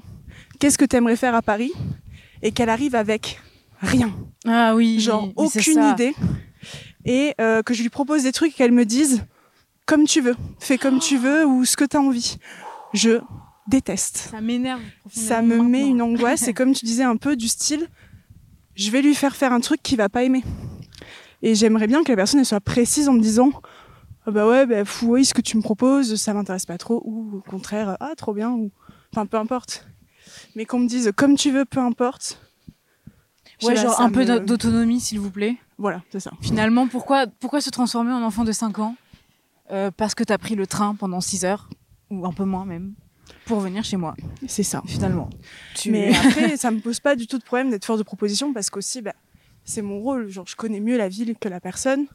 [0.61, 1.73] qu'est-ce que t'aimerais faire à Paris,
[2.42, 3.40] et qu'elle arrive avec
[3.81, 4.12] rien,
[4.46, 6.14] Ah oui, genre aucune idée,
[7.05, 9.25] et euh, que je lui propose des trucs et qu'elle me dise
[9.87, 12.37] comme tu veux, fais comme tu veux ou ce que t'as envie.
[12.92, 13.20] Je
[13.66, 14.29] déteste.
[14.31, 14.81] Ça m'énerve.
[15.11, 17.88] Ça me met une angoisse et comme tu disais un peu du style,
[18.77, 20.44] je vais lui faire faire un truc qu'il va pas aimer.
[21.42, 23.51] Et j'aimerais bien que la personne elle soit précise en me disant
[24.27, 27.01] ah bah ouais bah fou oui ce que tu me proposes ça m'intéresse pas trop
[27.07, 28.70] ou au contraire ah trop bien ou
[29.12, 29.87] enfin peu importe.
[30.56, 32.40] Mais qu'on me dise comme tu veux peu importe.
[33.62, 35.56] Ouais, genre un peu me- d'autonomie, s'il vous plaît.
[35.76, 36.30] Voilà, c'est ça.
[36.40, 38.96] Finalement, pourquoi, pourquoi se transformer en enfant de 5 ans
[39.70, 41.68] Euh, Parce que t'as pris le train pendant 6 heures,
[42.10, 42.94] ou un peu moins même,
[43.44, 44.14] pour venir chez moi,
[44.48, 44.82] C'est ça.
[44.86, 45.28] finalement?
[45.74, 45.90] Tu...
[45.90, 48.70] Mais après, ça me pose pas du tout de problème d'être force de proposition parce
[48.70, 49.14] qu'aussi, bah,
[49.64, 50.28] c'est mon rôle.
[50.30, 52.06] Genre, je connais mieux la ville que la personne.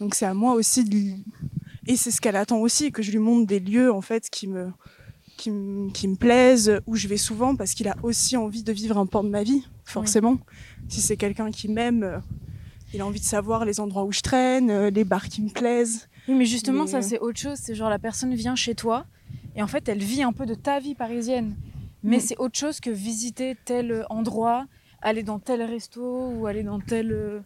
[0.00, 1.24] Donc, c'est à moi aussi de lui...
[1.86, 4.46] Et c'est ce qu'elle attend aussi, que je lui montre des lieux, en fait, qui
[4.48, 4.70] me,
[5.40, 8.72] qui me, qui me plaisent, où je vais souvent parce qu'il a aussi envie de
[8.72, 10.38] vivre un pan de ma vie, forcément.
[10.88, 12.18] Si c'est quelqu'un qui m'aime, euh,
[12.92, 15.48] il a envie de savoir les endroits où je traîne, euh, les bars qui me
[15.48, 16.08] plaisent.
[16.28, 17.58] Oui, mais justement, Mais- ça, c'est autre chose.
[17.60, 19.06] C'est genre la personne vient chez toi,
[19.56, 21.56] et en fait, elle vit un peu de ta vie parisienne.
[22.02, 22.20] Mais Mm.
[22.20, 24.66] c'est autre chose que visiter tel endroit,
[25.02, 27.40] aller dans tel resto, ou aller dans tel euh,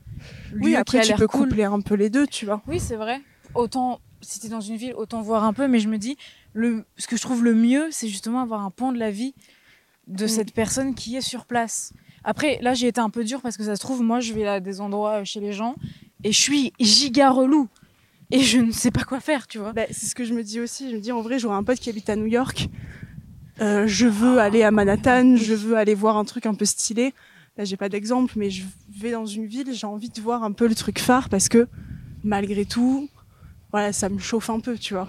[0.53, 1.49] lieu Oui, qui après, a tu peux cool.
[1.49, 2.63] coupler un peu les deux, tu vois.
[2.67, 3.21] Oui, c'est vrai.
[3.55, 6.17] Autant, si t'es dans une ville, autant voir un peu, mais je me dis,
[6.55, 9.35] le, ce que je trouve le mieux, c'est justement avoir un pan de la vie
[10.07, 10.29] de Mm.
[10.29, 11.93] cette personne qui est sur place.
[12.25, 14.47] Après, là, j'ai été un peu dur parce que ça se trouve, moi, je vais
[14.47, 15.77] à des endroits euh, chez les gens
[16.23, 17.69] et je suis giga relou.
[18.31, 19.73] Et je ne sais pas quoi faire, tu vois.
[19.75, 20.91] Bah, c'est ce que je me dis aussi.
[20.91, 22.69] Je me dis, en vrai, j'aurais un pote qui habite à New York.
[23.61, 27.15] Euh, je veux aller à Manhattan, je veux aller voir un truc un peu stylé.
[27.57, 28.65] là j'ai pas d'exemple, mais je
[28.99, 31.69] vais dans une ville, j'ai envie de voir un peu le truc phare parce que
[32.25, 33.09] malgré tout,
[33.71, 35.09] voilà, ça me chauffe un peu, tu vois.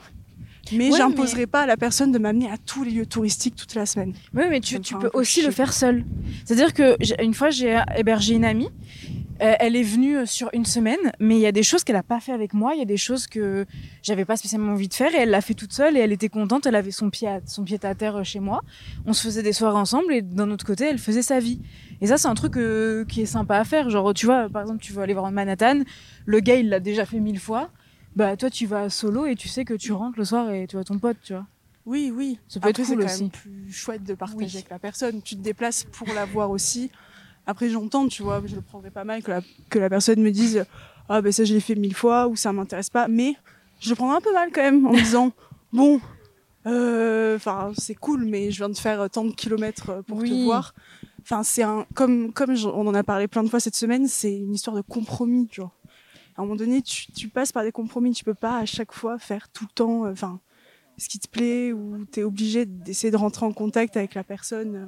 [0.72, 3.76] Mais Ouais, j'imposerai pas à la personne de m'amener à tous les lieux touristiques toute
[3.76, 4.14] la semaine.
[4.34, 6.04] Oui, mais tu, peux peu aussi le faire seul.
[6.46, 8.70] C'est-à-dire que une fois, j'ai hébergé une amie.
[9.42, 11.98] Euh, elle est venue euh, sur une semaine, mais il y a des choses qu'elle
[11.98, 12.74] a pas fait avec moi.
[12.74, 13.66] Il y a des choses que
[14.02, 16.30] j'avais pas spécialement envie de faire et elle l'a fait toute seule et elle était
[16.30, 16.66] contente.
[16.66, 18.62] Elle avait son pied à, son pied à terre euh, chez moi.
[19.06, 21.60] On se faisait des soirées ensemble et d'un autre côté, elle faisait sa vie.
[22.00, 23.90] Et ça, c'est un truc euh, qui est sympa à faire.
[23.90, 25.82] Genre, tu vois, par exemple, tu veux aller voir Manhattan.
[26.26, 27.72] Le gars, il l'a déjà fait mille fois.
[28.16, 30.76] Bah, toi, tu vas solo et tu sais que tu rentres le soir et tu
[30.78, 31.46] vois ton pote, tu vois.
[31.86, 32.40] Oui, oui.
[32.48, 33.24] Ça peut Après, être cool quand aussi.
[33.24, 34.56] même plus chouette de partager Oui.
[34.56, 35.22] avec la personne.
[35.22, 36.90] Tu te déplaces pour la voir aussi.
[37.46, 40.32] Après, j'entends, tu vois, je le prendrais pas mal que la, que la personne me
[40.32, 40.66] dise
[41.10, 43.08] Ah, ben ça, je l'ai fait mille fois ou ça m'intéresse pas.
[43.08, 43.36] Mais
[43.80, 45.32] je le prendrais un peu mal quand même en me disant
[45.74, 46.02] Bon,
[46.66, 50.44] euh, enfin, c'est cool, mais je viens de faire tant de kilomètres pour te Oui.
[50.46, 50.74] voir.
[51.22, 51.86] Enfin, c'est un.
[51.94, 54.82] Comme, comme on en a parlé plein de fois cette semaine, c'est une histoire de
[54.82, 55.72] compromis, tu vois.
[56.36, 58.14] À un moment donné, tu, passes par des compromis.
[58.14, 60.06] Tu peux pas à chaque fois faire tout le temps.
[60.06, 60.14] euh,
[60.98, 64.24] ce qui te plaît ou tu es obligé d'essayer de rentrer en contact avec la
[64.24, 64.86] personne euh,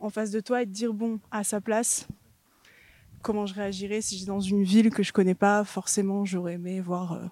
[0.00, 2.06] en face de toi et de dire bon à sa place
[3.22, 6.80] comment je réagirais si j'étais dans une ville que je connais pas forcément j'aurais aimé
[6.80, 7.24] voir euh,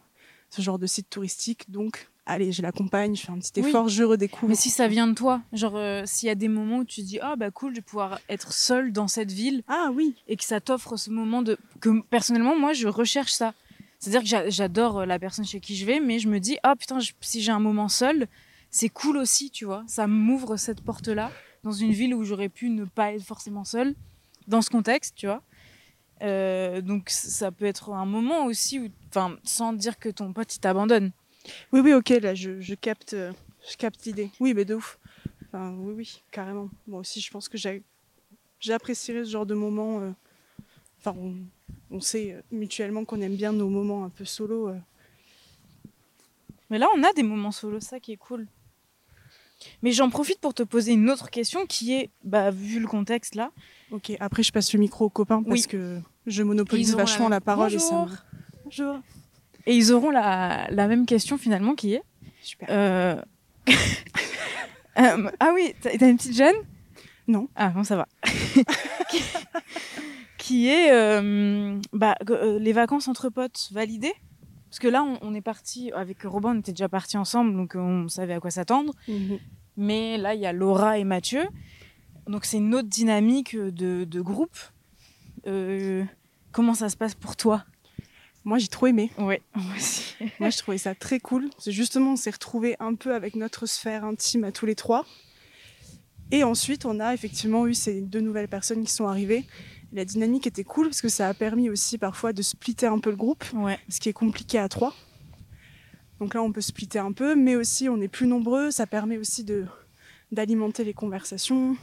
[0.51, 3.69] ce genre de site touristique donc allez je l'accompagne je fais un petit Oui.
[3.69, 6.49] effort je redécouvre Mais si ça vient de toi, genre euh, s'il y a des
[6.49, 9.33] moments où tu te dis ah bah cool, je vais pouvoir être seule dans cette
[9.33, 13.33] ville ah oui et que ça t'offre ce moment de que personnellement moi je recherche
[13.33, 13.55] ça.
[13.99, 16.59] C'est-à-dire que j'a- j'adore euh, la personne chez qui je vais, mais je me dis
[16.63, 18.27] ah putain je- si j'ai un moment seul,
[18.71, 19.85] c'est cool aussi, tu vois.
[19.87, 21.31] Ça m'ouvre cette porte-là
[21.65, 23.95] dans une ville où j'aurais pu ne pas être forcément seule
[24.49, 25.43] dans ce contexte, tu vois.
[26.23, 30.55] Euh, donc ça peut être un moment aussi où, enfin, sans dire que ton pote
[30.55, 31.13] il t'abandonne.
[31.73, 33.33] Oui oui ok là je, je capte euh,
[33.71, 34.99] je capte l'idée oui mais de ouf
[35.49, 37.83] Enfin, oui oui carrément moi aussi je pense que j'ai
[38.61, 40.11] j'apprécierais ce genre de moment euh,
[40.99, 41.35] enfin on,
[41.91, 44.79] on sait euh, mutuellement qu'on aime bien nos moments un peu solo euh,
[46.71, 48.47] Mais là, on a des moments solo, ça qui est cool.
[49.83, 53.35] Mais j'en profite pour te poser une autre question qui est, bah, vu le contexte
[53.37, 53.53] là,
[53.93, 55.67] Ok, après je passe le micro aux copains parce Oui.
[55.69, 58.11] que je monopolise la vachement la, parole et ça Bonjour.
[58.11, 58.65] me...
[58.65, 58.99] Bonjour.
[59.67, 62.03] Et ils auront la, la même question finalement qui est.
[62.43, 62.69] Super.
[62.71, 63.21] euh,
[64.99, 66.55] euh, ah oui, t'as une petite jeune
[67.27, 67.49] Non.
[67.57, 68.07] Ah bon, ça va.
[69.11, 69.23] qui,
[70.39, 72.15] qui est euh, bah,
[72.61, 74.15] les vacances entre potes validées?
[74.71, 77.75] Parce que là, on, on est parti avec Robin, on était déjà partis ensemble, donc
[77.75, 78.93] on savait à quoi s'attendre.
[79.09, 79.39] Mhm.
[79.77, 81.45] Mais là, il y a Laura et Mathieu.
[82.27, 84.57] Donc, c'est une autre dynamique de, de groupe.
[86.53, 87.65] Comment ça se passe pour toi?
[88.47, 89.11] Moi j'ai trop aimé.
[89.19, 90.15] Ouais, moi aussi.
[90.41, 91.51] Moi je trouvais ça très cool.
[91.59, 95.05] C'est justement on s'est retrouvés un peu avec notre sphère intime à tous les trois.
[96.31, 99.45] Et ensuite on a effectivement eu ces deux nouvelles personnes qui sont arrivées.
[99.93, 103.11] La dynamique était cool parce que ça a permis aussi parfois de splitter un peu
[103.11, 103.79] le groupe, Ouais.
[103.89, 104.95] ce qui est compliqué à trois.
[106.21, 108.71] Donc là on peut splitter un peu, mais aussi on est plus nombreux.
[108.71, 109.67] Ça permet aussi de
[110.33, 111.77] d'alimenter les conversations,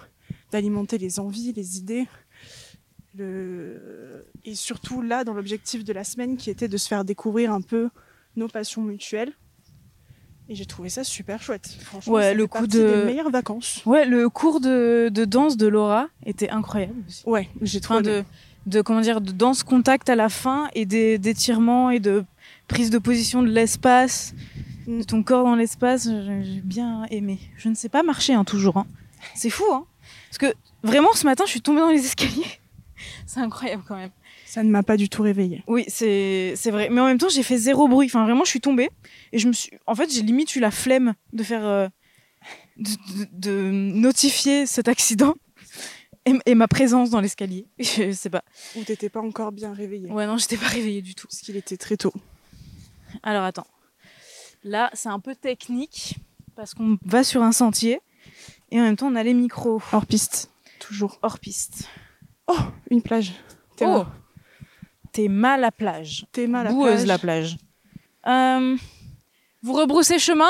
[0.52, 2.08] d'alimenter les envies, les idées.
[3.18, 4.26] Le...
[4.46, 7.62] Et surtout là, dans l'objectif de la semaine, qui était de se faire découvrir un
[7.62, 7.90] peu
[8.36, 9.32] nos passions mutuelles.
[10.50, 11.70] Et j'ai trouvé ça super chouette.
[11.82, 13.82] Franchement, Ouais, le coup de- des meilleures vacances.
[13.86, 17.24] Ouais, le cours de, de danse de Laura était incroyable aussi.
[17.26, 18.24] Ouais, j'ai trop Enfin, de,
[18.66, 22.26] de, comment dire, de danse contact à la fin et des- d'étirements et de
[22.68, 24.34] prise de position de l'espace,
[24.86, 25.00] Mm.
[25.00, 26.10] de ton corps dans l'espace.
[26.10, 27.40] J'ai j'ai bien aimé.
[27.56, 28.76] Je ne sais pas marcher hein, toujours.
[28.78, 28.86] hein.
[29.36, 29.86] C'est fou, hein.
[30.30, 32.44] Parce que vraiment, ce matin, je suis tombée dans les escaliers.
[33.34, 34.12] C'est incroyable quand même.
[34.46, 35.64] Ça ne m'a pas du tout réveillée.
[35.68, 36.90] Oui, c'est vrai.
[36.92, 38.08] Mais en même temps, j'ai fait zéro bruit.
[38.08, 38.90] Enfin, vraiment, je suis tombée.
[39.32, 39.72] Et je me suis.
[39.88, 41.66] En fait, j'ai limite eu la flemme de faire.
[41.66, 41.88] euh,
[42.78, 45.36] de, de- de notifier cet accident
[46.26, 47.68] et, et ma présence dans l'escalier.
[47.80, 48.44] Je sais pas.
[48.76, 50.10] Ou t'étais pas encore bien réveillée.
[50.12, 51.28] Ouais, non, j'étais pas réveillée du tout.
[51.28, 52.14] Parce qu'il était très tôt.
[53.22, 53.68] Alors, attends.
[54.64, 56.16] Là, c'est un peu technique
[56.56, 58.00] parce qu'on va sur un sentier
[58.72, 60.50] et en même temps, on a les micros Hors piste.
[60.80, 61.20] Toujours.
[61.22, 61.90] hors piste.
[62.48, 62.58] Oh,
[62.90, 63.34] une plage.
[63.76, 64.06] T'es Oh
[65.30, 66.26] mal à plage.
[66.32, 67.08] T'es mal à la Boueuse plage.
[67.08, 67.58] la plage.
[68.26, 68.78] Euh,
[69.62, 70.50] vous rebroussez chemin?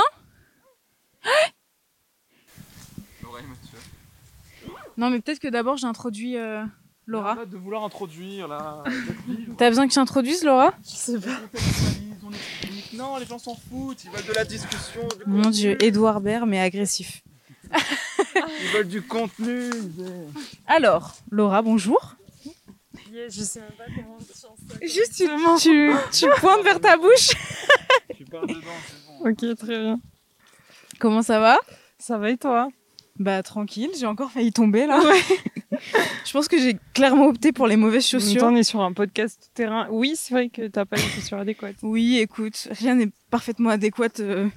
[4.97, 6.63] Non, mais peut-être que d'abord j'introduis euh,
[7.05, 7.31] Laura.
[7.31, 8.83] Arrête de vouloir introduire là.
[9.57, 10.73] T'as besoin que j'introduise Laura?
[12.93, 15.01] Non, les gens s'en foutent, ils veulent de la discussion.
[15.17, 17.23] Du Mon dieu, Edouard Baird, mais agressif.
[18.35, 19.69] Ils veulent du contenu.
[20.67, 22.15] Alors, Laura, bonjour.
[23.29, 24.87] Je sais même pas comment chanter.
[24.87, 25.27] Juste, tu,
[25.61, 27.29] tu, tu pointes vers ta bouche.
[28.15, 29.29] Tu parles dedans, c'est bon.
[29.51, 29.99] Ok, très bien.
[30.99, 31.57] Comment ça va?
[31.99, 32.69] Ça va et toi?
[33.19, 34.99] Bah, tranquille, j'ai encore failli tomber là.
[36.25, 38.43] Je pense que j'ai clairement opté pour les mauvaises En même temps, chaussures.
[38.47, 39.87] on est sur un podcast tout terrain.
[39.91, 41.75] Oui, c'est vrai que t'as pas les chaussures adéquates.
[41.83, 44.47] Oui, écoute, rien n'est parfaitement adéquat euh,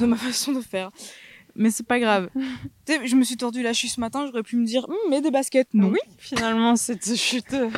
[0.00, 0.90] de ma façon de faire.
[1.60, 2.30] Mais c'est pas grave.
[2.88, 5.30] Je me suis tordu la cheville ce matin, j'aurais pu me dire, Hum, mais des
[5.30, 5.90] baskets, non.
[5.90, 7.68] Oui, finalement, cette chute euh,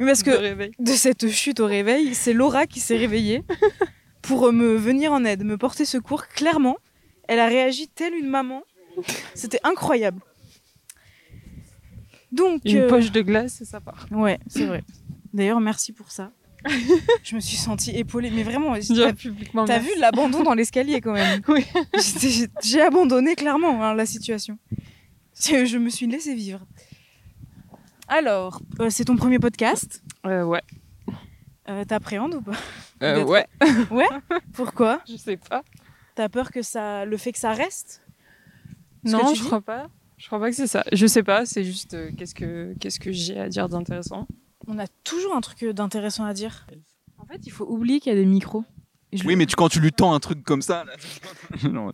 [0.00, 0.72] Mais parce de que réveil.
[0.78, 3.44] de cette chute au réveil, c'est Laura qui s'est réveillée
[4.22, 6.26] pour me venir en aide, me porter secours.
[6.26, 6.76] Clairement,
[7.28, 8.62] elle a réagi telle une maman.
[9.34, 10.20] C'était incroyable.
[12.32, 14.06] Donc, Une euh, poche de glace et ça part.
[14.10, 14.82] ouais, c'est vrai.
[15.32, 16.32] D'ailleurs, merci pour ça.
[17.22, 18.74] je me suis sentie épaulée, mais vraiment,
[19.66, 21.42] t'as vu l'abandon dans l'escalier quand même.
[21.48, 21.64] Oui.
[22.62, 24.58] J'ai abandonné clairement hein, la situation.
[25.34, 26.60] Je me suis laissée vivre.
[28.08, 30.02] Alors, euh, c'est ton premier podcast.
[30.26, 30.62] Euh, ouais.
[31.68, 32.56] Euh, T'appréhendes ou pas
[33.00, 33.46] ouais.
[33.90, 34.06] Ouais
[34.52, 35.62] Pourquoi Je sais pas.
[36.14, 38.02] T'as peur que ça, le fait que ça reste
[39.04, 39.88] non, je crois pas.
[40.16, 40.82] Je crois pas que c'est ça.
[40.92, 41.44] Je sais pas.
[41.44, 44.26] C'est juste qu'est-ce que qu'est-ce que j'ai à dire d'intéressant.
[44.66, 46.66] On a toujours un truc euh, d'intéressant à dire.
[47.18, 48.64] En fait, il faut oublier qu'il y a des micros.
[49.12, 50.92] Je Oui, mais tu, quand tu lui tends un truc comme ça, là,
[51.70, 51.92] non,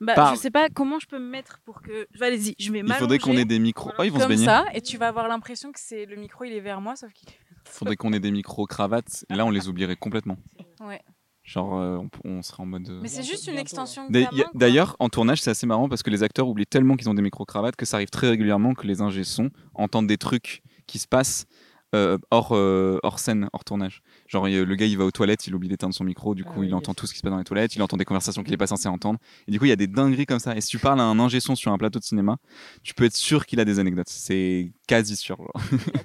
[0.00, 0.36] Bah, parle.
[0.36, 2.08] je sais pas comment je peux me mettre pour que.
[2.20, 2.98] Allez-y, je vais il m'allonger.
[2.98, 3.92] faudrait qu'on ait des micros.
[3.98, 4.44] Oh, ils vont se comme baigner.
[4.44, 7.12] ça, et tu vas avoir l'impression que c'est le micro, il est vers moi, sauf
[7.12, 7.28] qu'il.
[7.28, 9.24] Il faudrait qu'on ait des micros cravates.
[9.30, 10.38] Et là, on les oublierait complètement.
[10.80, 11.00] Ouais.
[11.44, 12.88] Genre, euh, on, on serait en mode.
[12.88, 14.08] euh, Mais c'est juste une extension.
[14.54, 17.22] D'ailleurs, en tournage, c'est assez marrant parce que les acteurs oublient tellement qu'ils ont des
[17.22, 21.06] micro-cravates que ça arrive très régulièrement que les ingés son entendent des trucs qui se
[21.06, 21.46] passent
[21.94, 24.02] euh, hors, euh, hors scène, hors tournage.
[24.26, 26.60] Genre, le gars, il va aux toilettes, il oublie d'éteindre son micro, du Ah coup,
[26.60, 28.42] oui, il entend tout ce qui se passe dans les toilettes, il entend des conversations
[28.42, 29.18] qu'il est pas censé entendre.
[29.46, 30.56] Et du coup, il y a des dingueries comme ça.
[30.56, 32.38] Et si tu parles à un ingé son sur un plateau de cinéma,
[32.82, 34.08] tu peux être sûr qu'il a des anecdotes.
[34.08, 35.36] C'est quasi sûr.
[35.36, 35.52] genre.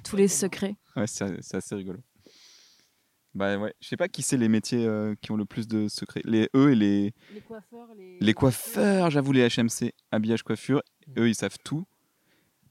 [0.04, 0.76] Tous les secrets.
[0.96, 1.98] Ouais, c'est assez rigolo.
[3.34, 5.88] Bah ouais, je sais pas qui c'est les métiers euh, qui ont le plus de
[5.88, 6.20] secrets.
[6.24, 8.18] Les eux et les, Les coiffeurs, les.
[8.20, 10.82] les coiffeurs, j'avoue, les HMC, habillage, coiffure,
[11.16, 11.86] eux, ils savent tout.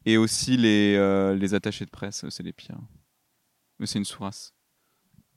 [0.06, 2.78] Et aussi les, euh, les attachés de presse, eux, c'est les pires.
[3.82, 4.54] Eux, c'est une sourasse.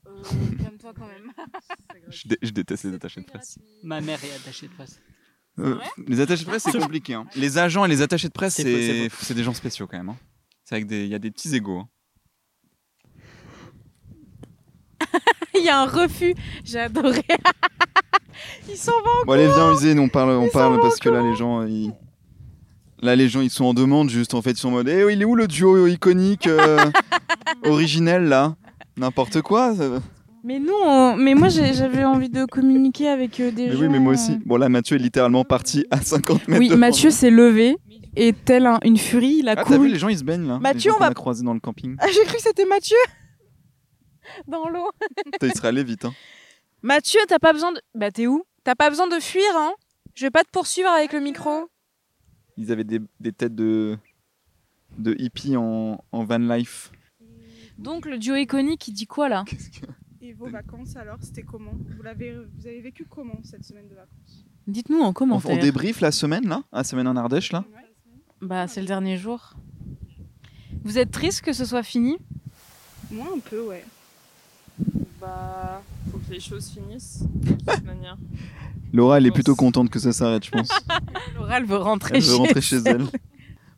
[0.06, 0.22] Euh,
[0.62, 1.32] Calme-toi quand même.
[2.10, 3.58] Je, dé- je déteste les attachés de presse.
[3.82, 5.00] Ma mère est attachée de presse.
[5.58, 7.14] Euh, les attachés de presse, c'est Sauf- compliqué.
[7.14, 7.26] hein.
[7.36, 10.10] Les agents et les attachés de presse, C'est des gens spéciaux quand même.
[10.10, 10.16] hein.
[10.64, 11.78] C'est avec des, il y a des petits égaux.
[11.78, 11.88] hein.
[15.54, 16.34] Il y a un refus.
[16.64, 17.22] J'ai adoré.
[18.68, 19.24] Ils s'en vont.
[19.26, 21.92] Bon allez viens Usine, on parle, on Ils parle parce que là les gens ils...
[23.04, 25.12] Là les gens ils sont en demande juste en fait ils sont en mode Eh
[25.12, 26.78] il est où le duo iconique euh,
[27.64, 28.56] originel là?
[28.96, 30.00] N'importe quoi ça-
[30.42, 33.80] Mais nous, on- mais moi j'avais envie de communiquer avec euh, des Mais gens.
[33.80, 34.38] oui mais moi aussi.
[34.46, 37.76] Bon là Mathieu est littéralement parti à 50 mètres Oui, Mathieu s'est levé
[38.16, 39.86] et tel un- une furie, il a Ah t'as couru.
[39.86, 41.60] vu les gens ils se baignent là Mathieu, Les gens on va- croisés dans le
[41.60, 42.96] camping Ah, j'ai cru que c'était Mathieu
[44.48, 44.88] dans l'eau.
[45.42, 46.14] Il serait allé vite hein.
[46.82, 47.80] Mathieu, t'as pas besoin de.
[47.94, 48.42] Bah t'es où?
[48.64, 49.72] T'as pas besoin de fuir, hein?
[50.14, 51.68] Je vais pas te poursuivre avec le micro.
[52.56, 53.96] Ils avaient des, des têtes de
[54.98, 56.92] de hippies en, en van life.
[57.78, 59.44] Donc le duo iconique, il dit quoi là
[60.22, 63.94] Et vos vacances alors, c'était comment vous, l'avez, vous avez vécu comment cette semaine de
[63.94, 65.50] vacances Dites-nous en On, commentaire.
[65.50, 67.64] on débrief la semaine là La semaine en Ardèche là
[68.40, 69.54] Bah c'est le dernier jour.
[70.84, 72.16] Vous êtes triste que ce soit fini
[73.10, 73.84] Moi un peu, ouais.
[75.20, 77.22] Bah, faut que les choses finissent.
[77.34, 78.16] De toute manière.
[78.94, 80.68] Laura elle est plutôt contente que ça s'arrête je pense.
[81.34, 83.04] Laura, elle veut rentrer, Elle veut chez, elle.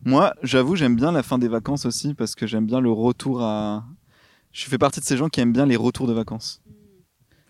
[0.05, 3.42] Moi, j'avoue, j'aime bien la fin des vacances aussi parce que j'aime bien le retour
[3.42, 3.87] à.
[4.52, 6.62] Je fais partie de ces gens qui aiment bien les retours de vacances.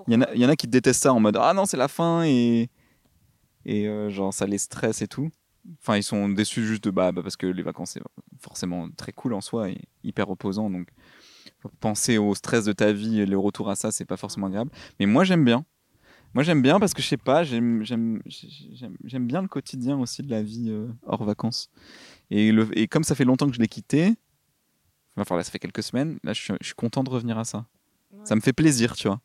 [0.06, 1.66] Il y, en a, il y en a qui détestent ça en mode Ah non,
[1.66, 2.70] c'est la fin et.
[3.64, 5.28] Et euh, genre, ça les stresse et tout.
[5.82, 6.90] Enfin, ils sont déçus juste de.
[6.90, 8.02] Bah, bah, parce que les vacances, c'est
[8.40, 10.70] forcément très cool en soi et hyper reposant.
[10.70, 10.88] Donc,
[11.80, 14.70] penser au stress de ta vie et le retour à ça, c'est pas forcément agréable.
[15.00, 15.64] Mais moi, j'aime bien.
[16.36, 17.82] Moi, j'aime bien parce que je sais pas, j'aime
[19.20, 21.70] bien le quotidien aussi de la vie euh, hors vacances.
[22.30, 24.16] Et, le, et comme ça fait longtemps que je l'ai quitté,
[25.16, 27.44] enfin là, ça fait quelques semaines, là, je suis, je suis content de revenir à
[27.44, 27.64] ça.
[28.24, 29.22] Ça me fait plaisir, tu vois.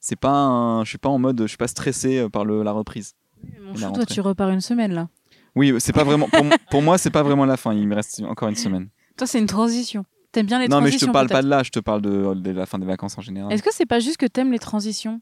[0.00, 2.62] C'est pas un, je suis pas en mode, je suis pas stressé euh, par le,
[2.62, 3.12] la reprise.
[3.60, 5.10] Mon La chou, toi tu repars une semaine là.
[5.54, 7.74] Oui, c'est pas vraiment, pour, pour moi, c'est pas vraiment la fin.
[7.74, 8.88] Il me reste encore une semaine.
[9.18, 10.06] Toi c'est une transition.
[10.32, 12.00] T'aimes bien les non, mais je transitions te parle pas de là, je te parle
[12.00, 13.52] de, de la fin des vacances en général.
[13.52, 15.20] Est-ce que c'est pas juste que t'aimes les transitions?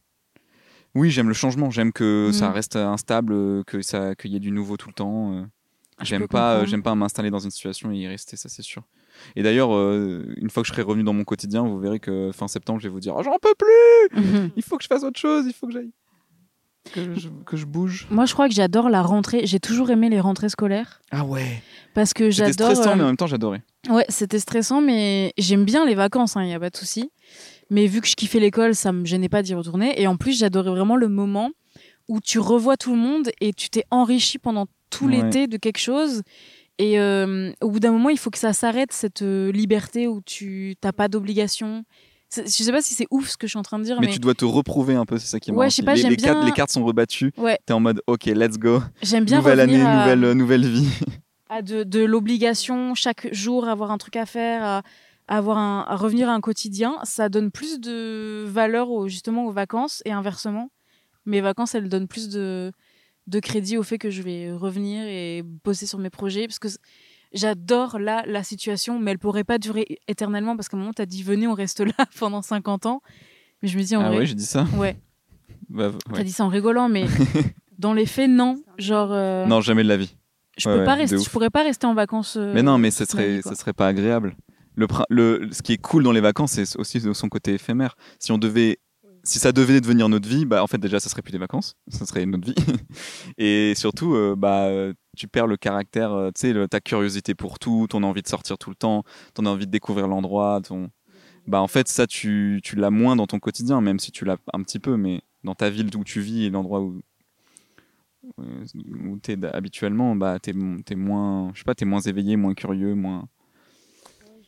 [0.95, 1.71] Oui, j'aime le changement.
[1.71, 5.33] J'aime que ça reste instable, que ça, qu'il y ait du nouveau tout le temps.
[5.35, 5.43] euh.
[5.99, 6.71] Ah, J'aime pas, euh, comprendre.
[6.71, 8.83] j'aime pas m'installer dans une situation et y rester, ça c'est sûr.
[9.37, 12.31] Et d'ailleurs, euh, une fois que je serai revenu dans mon quotidien, vous verrez que
[12.33, 14.51] fin septembre, je vais vous dire, Oh, j'en peux plus.
[14.57, 15.45] Il faut que je fasse autre chose.
[15.47, 15.93] Il faut que j'aille,
[16.93, 18.09] que je, que je bouge.
[18.11, 19.47] Moi je crois que j'adore la rentrée.
[19.47, 21.63] J'ai toujours aimé les rentrées scolaires Ah ouais.
[21.95, 22.71] parce que C'était j'adore.
[22.73, 23.63] stressant, euh, mais en même temps, j'adorais.
[23.89, 27.11] Ouais, c'était stressant, mais j'aime bien les vacances, il n'y a pas de souci.
[27.73, 30.01] Mais vu que je kiffais l'école, ça me gênait pas d'y retourner.
[30.01, 31.51] Et en plus, j'adorais vraiment le moment
[32.09, 35.23] où tu revois tout le monde et tu t'es enrichi pendant tout Ouais.
[35.23, 36.23] l'été de quelque chose.
[36.79, 40.21] Et euh, au bout d'un moment, il faut que ça s'arrête, cette euh, liberté où
[40.25, 41.85] tu n'as pas d'obligation.
[42.35, 44.07] Je sais pas si c'est ouf ce que je suis en train de dire, Mais,
[44.07, 45.83] mais, tu dois te reprouver un peu, c'est ça qui est Ouais, marrant je sais
[45.83, 45.87] aussi.
[45.87, 47.33] pas, les, les cartes, bien- les cartes sont rebattues.
[47.37, 47.59] Ouais.
[47.67, 48.81] T'es en mode, ok, let's go.
[49.03, 50.89] j'aime bien nouvelle année, à, nouvelle, euh, nouvelle vie.
[51.51, 54.83] à de, de l'obligation, chaque jour avoir un truc à faire, à
[55.37, 56.97] avoir un, à revenir à un quotidien.
[57.05, 60.71] Ça donne plus de valeur au- justement aux vacances et inversement.
[61.27, 62.73] Mes vacances, elles donnent plus de,
[63.27, 66.69] de crédit au fait que je vais revenir et bosser sur mes projets parce que
[67.33, 71.03] j'adore là la situation, mais elle pourrait pas durer éternellement parce qu'à un moment, tu
[71.03, 73.01] as dit venez, on reste là pendant 50 ans.
[73.63, 74.97] Mais je me dis en Ah vrai, ouais, j'ai dit ça ouais,
[75.69, 77.07] Bah, t'as dit ça en rigolant, mais
[77.79, 78.61] dans les faits, non.
[78.79, 80.15] Genre, euh, Non, jamais de la vie.
[80.59, 82.37] je ouais, peux ouais, pas rester, je pourrais pas rester en vacances.
[82.37, 84.37] euh, Mais non, mais ce vie, serait, serait pas agréable.
[84.77, 87.95] Le, ce qui est cool dans les vacances, c'est aussi son côté éphémère.
[88.19, 88.79] Si on devait,
[89.23, 91.77] si ça devait devenir notre vie, bah en fait déjà, ça serait plus des vacances,
[91.89, 92.55] ça serait notre vie.
[93.39, 94.69] Et surtout, euh, bah
[95.17, 98.57] tu perds le caractère, euh, tu sais, ta curiosité pour tout, ton envie de sortir
[98.59, 99.05] tout le temps,
[99.35, 100.91] ton envie de découvrir l'endroit, ton,
[101.47, 104.39] bah en fait ça tu, tu l'as moins dans ton quotidien, même si tu l'as
[104.53, 107.01] un petit peu, mais dans ta ville où tu vis et l'endroit où
[109.05, 112.95] où t'es habituellement, bah t'es es moins, je sais pas, t'es moins éveillé, moins curieux,
[112.95, 113.29] moins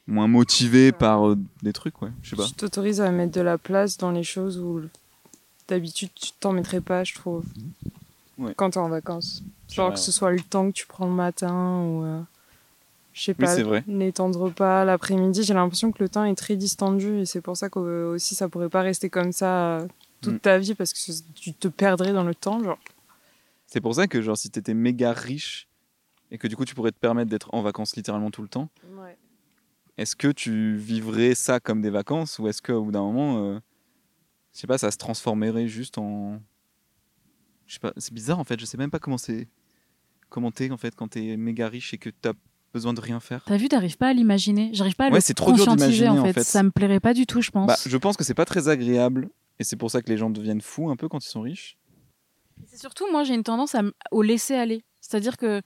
[0.06, 2.10] moins motivé par euh, des trucs, ouais.
[2.22, 2.46] Je sais pas.
[2.46, 4.82] Tu t'autorises à mettre de la place dans les choses où
[5.68, 7.44] d'habitude tu t'en mettrais pas, je trouve.
[8.38, 8.52] Ouais.
[8.56, 9.42] Quand t'es en vacances.
[9.70, 12.04] Genre que ce soit le temps que tu prends le matin ou.
[12.04, 12.20] euh,
[13.12, 17.26] je sais pas, de repas, l'après-midi, j'ai l'impression que le temps est très distendu et
[17.26, 19.86] c'est pour ça que euh, aussi ça pourrait pas rester comme ça euh,
[20.20, 20.38] toute Mm.
[20.40, 20.98] ta vie parce que
[21.36, 22.60] tu te perdrais dans le temps.
[22.62, 22.78] Genre.
[23.68, 25.68] C'est pour ça que genre si t'étais méga riche
[26.32, 28.68] et que du coup tu pourrais te permettre d'être en vacances littéralement tout le temps,
[29.96, 33.59] est-ce que tu vivrais ça comme des vacances ou est-ce qu'au bout d'un moment, euh,
[34.54, 36.40] je sais pas, ça se transformerait juste en,
[37.66, 39.48] je sais pas, c'est bizarre en fait, je sais même pas comment c'est,
[40.28, 42.33] comment t'es en fait quand t'es méga riche et que t'as
[42.72, 43.44] besoin de rien faire.
[43.46, 44.70] T'as vu, t'arrives pas à l'imaginer.
[44.72, 46.42] J'arrive pas à Ouais, le c'est trop dur conscientiser d'imaginer, en en fait.
[46.42, 47.68] Ça me plairait pas du tout, je pense.
[47.68, 49.30] Bah, je pense que c'est pas très agréable
[49.61, 51.78] et c'est pour ça que les gens deviennent fous un peu quand ils sont riches.
[52.66, 54.85] C'est surtout, moi, j'ai une tendance à, m- au laisser aller.
[55.00, 55.62] C'est-à-dire que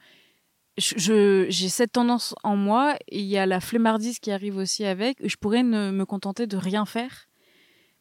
[0.79, 5.19] j'ai cette tendance en moi et il y a la flemmardise qui arrive aussi avec.
[5.27, 7.29] Je pourrais ne me contenter de rien faire,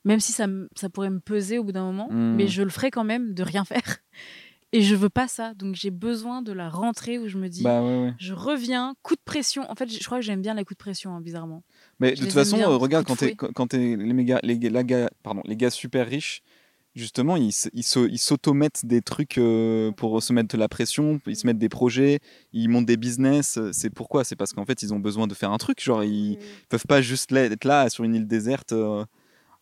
[0.06, 2.36] même si ça, ça pourrait me peser au bout d'un moment, Mm.
[2.36, 3.82] mais je le ferai quand même de rien faire.
[4.74, 5.54] Et je veux pas ça.
[5.54, 7.64] Donc j'ai besoin de la rentrée où je me dis.
[7.64, 8.14] Bah ouais ouais.
[8.20, 9.64] Je reviens, coup de pression.
[9.72, 11.64] En fait, je crois que j'aime bien les coups de pression, hein, bizarrement.
[12.02, 14.40] Mais Je de toute façon, bien, euh, regarde, coup quand t'es quand t'es les méga,
[14.44, 14.84] les, la
[15.24, 16.42] pardon, les gars super riches,
[16.98, 21.46] justement, ils ils s'automettent des trucs euh, pour se mettre de la pression, ils se
[21.48, 22.20] mettent des projets,
[22.54, 23.58] ils montent des business.
[23.58, 24.24] euh, C'est pourquoi?
[24.24, 25.82] C'est parce qu'en fait, ils ont besoin de faire un truc.
[25.82, 26.38] Genre, ils
[26.70, 29.06] peuvent pas juste être là sur une île déserte euh,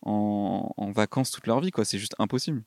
[0.02, 1.84] en, en vacances toute leur vie, quoi.
[1.84, 2.62] C'est juste impossible.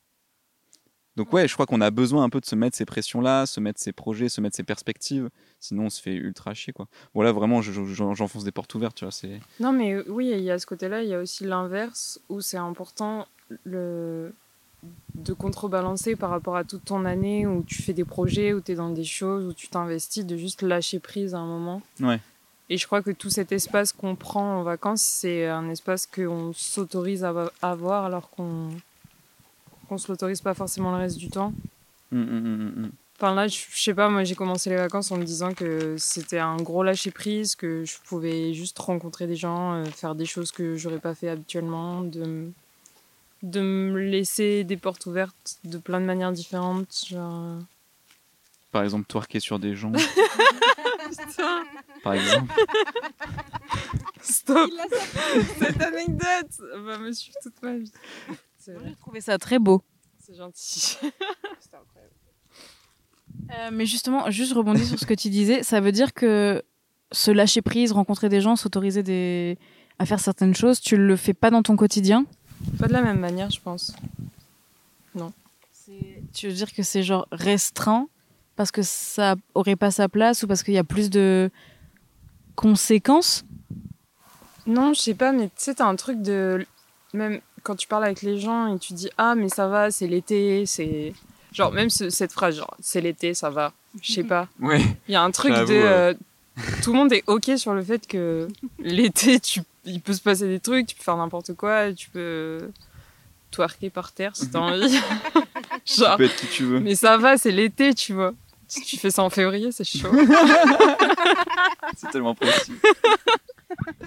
[1.16, 3.60] Donc ouais, je crois qu'on a besoin un peu de se mettre ces pressions-là, se
[3.60, 5.30] mettre ces projets, se mettre ces perspectives.
[5.60, 6.88] Sinon, on se fait ultra chier, quoi.
[7.14, 9.14] Bon là, vraiment, je- je- j'enfonce des portes ouvertes, tu vois.
[9.60, 12.58] Non, mais oui, il y a ce côté-là, il y a aussi l'inverse où c'est
[12.58, 13.28] important
[13.64, 14.34] le...
[15.16, 18.72] de contrebalancer par rapport à toute ton année où tu fais des projets, où tu
[18.72, 21.82] es dans des choses, où tu t'investis, de juste lâcher prise à un moment.
[22.00, 22.20] Ouais.
[22.70, 26.54] Et je crois que tout cet espace qu'on prend en vacances, c'est un espace qu'on
[26.54, 28.70] s'autorise à avoir alors qu'on
[29.88, 31.52] qu'on se l'autorise pas forcément le reste du temps.
[32.12, 32.92] Hum, hum, hum.
[33.18, 35.96] Enfin là, je je sais pas, moi j'ai commencé les vacances en me disant que
[35.98, 40.26] c'était un gros lâcher prise, que je pouvais juste rencontrer des gens, euh, faire des
[40.26, 42.52] choses que j'aurais pas fait habituellement, de,
[43.44, 47.06] de me laisser des portes ouvertes de plein de manières différentes.
[47.08, 47.44] Genre...
[47.44, 47.60] euh.
[48.72, 49.92] Par exemple, twerker sur des gens.
[52.04, 52.54] Par exemple.
[54.22, 54.70] Stop
[55.60, 57.92] Cette anecdote va me suivre toute ma vie.
[58.66, 59.82] J'ai trouvé ça très beau.
[60.20, 60.98] c'est gentil.
[63.52, 66.62] Euh, mais justement, juste rebondir sur ce que tu disais, ça veut dire que
[67.12, 69.58] se lâcher prise, rencontrer des gens, s'autoriser des...
[69.98, 72.28] à faire certaines choses, tu le fais pas dans ton quotidien?
[72.78, 73.94] Pas de la même manière, je pense.
[76.34, 78.08] Tu veux dire que c'est genre restreint
[78.56, 81.50] parce que ça aurait pas sa place ou parce qu'il y a plus de
[82.56, 83.44] conséquences?
[84.68, 86.66] Non, je sais pas, mais tu sais, t'as un truc de.
[87.14, 90.08] Même quand tu parles avec les gens et tu dis Ah, mais ça va, c'est
[90.08, 91.14] l'été, c'est.
[91.52, 93.74] Genre, même ce- cette phrase, genre, c'est l'été, ça va.
[94.02, 94.48] Je sais pas.
[94.60, 94.82] Ouais.
[95.08, 95.74] Il y a un truc de.
[95.74, 96.14] euh,
[96.84, 98.48] tout le monde est OK sur le fait que
[98.78, 99.62] l'été, tu...
[99.90, 102.72] il peut se passer des trucs, tu peux faire n'importe quoi, tu peux
[103.52, 104.98] twerker par terre si t'as envie.
[105.86, 106.80] Tu peux être qui tu veux.
[106.80, 108.34] mais ça va, c'est l'été, tu vois.
[108.68, 110.12] Si tu fais ça en février, c'est chaud.
[111.98, 112.74] C'est tellement précis.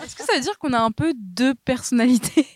[0.03, 2.47] Est-ce que ça veut dire qu'on a un peu deux personnalités?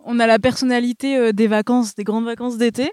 [0.00, 2.90] On a la personnalité euh, des vacances, des grandes vacances d'été,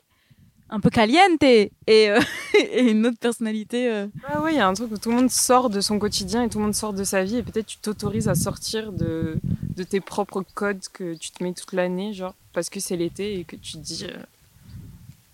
[0.70, 2.20] un peu caliente et, euh,
[2.72, 3.90] et une autre personnalité.
[3.92, 4.08] euh.
[4.28, 6.44] Ah ouais, il y a un truc où tout le monde sort de son quotidien
[6.44, 9.40] et tout le monde sort de sa vie et peut-être tu t'autorises à sortir de,
[9.76, 13.40] de tes propres codes que tu te mets toute l'année, genre parce que c'est l'été
[13.40, 14.18] et que tu te dis euh,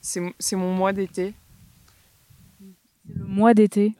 [0.01, 1.33] c'est mon mois d'été.
[3.07, 3.93] C'est le mois d'été.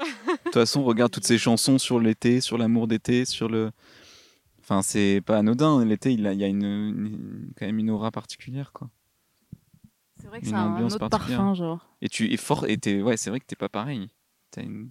[0.00, 3.70] De toute façon, regarde toutes ces chansons sur l'été, sur l'amour d'été, sur le.
[4.62, 5.84] Enfin, c'est pas anodin.
[5.84, 8.88] L'été, il, a- il y a une, une- quand même une aura particulière, quoi.
[10.30, 11.38] C'est vrai que Une c'est un ambiance autre particulière.
[11.38, 11.86] parfum, genre.
[12.02, 12.64] Et tu es fort.
[12.68, 14.08] Et t'es- ouais, c'est vrai que t'es pas pareil.
[14.52, 14.88] T'as une-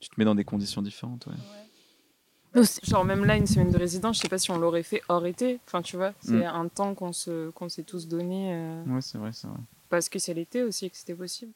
[0.00, 2.62] Tu te mets dans des conditions différentes, ouais.
[2.82, 5.24] Genre même là une semaine de résidence, je sais pas si on l'aurait fait hors
[5.26, 5.58] été.
[5.66, 6.54] Enfin tu vois, c'est Mm.
[6.54, 9.56] un temps qu'on se qu'on s'est tous donné euh, Ouais, c'est vrai, c'est vrai.
[9.88, 11.52] parce que c'est l'été aussi et que c'était possible.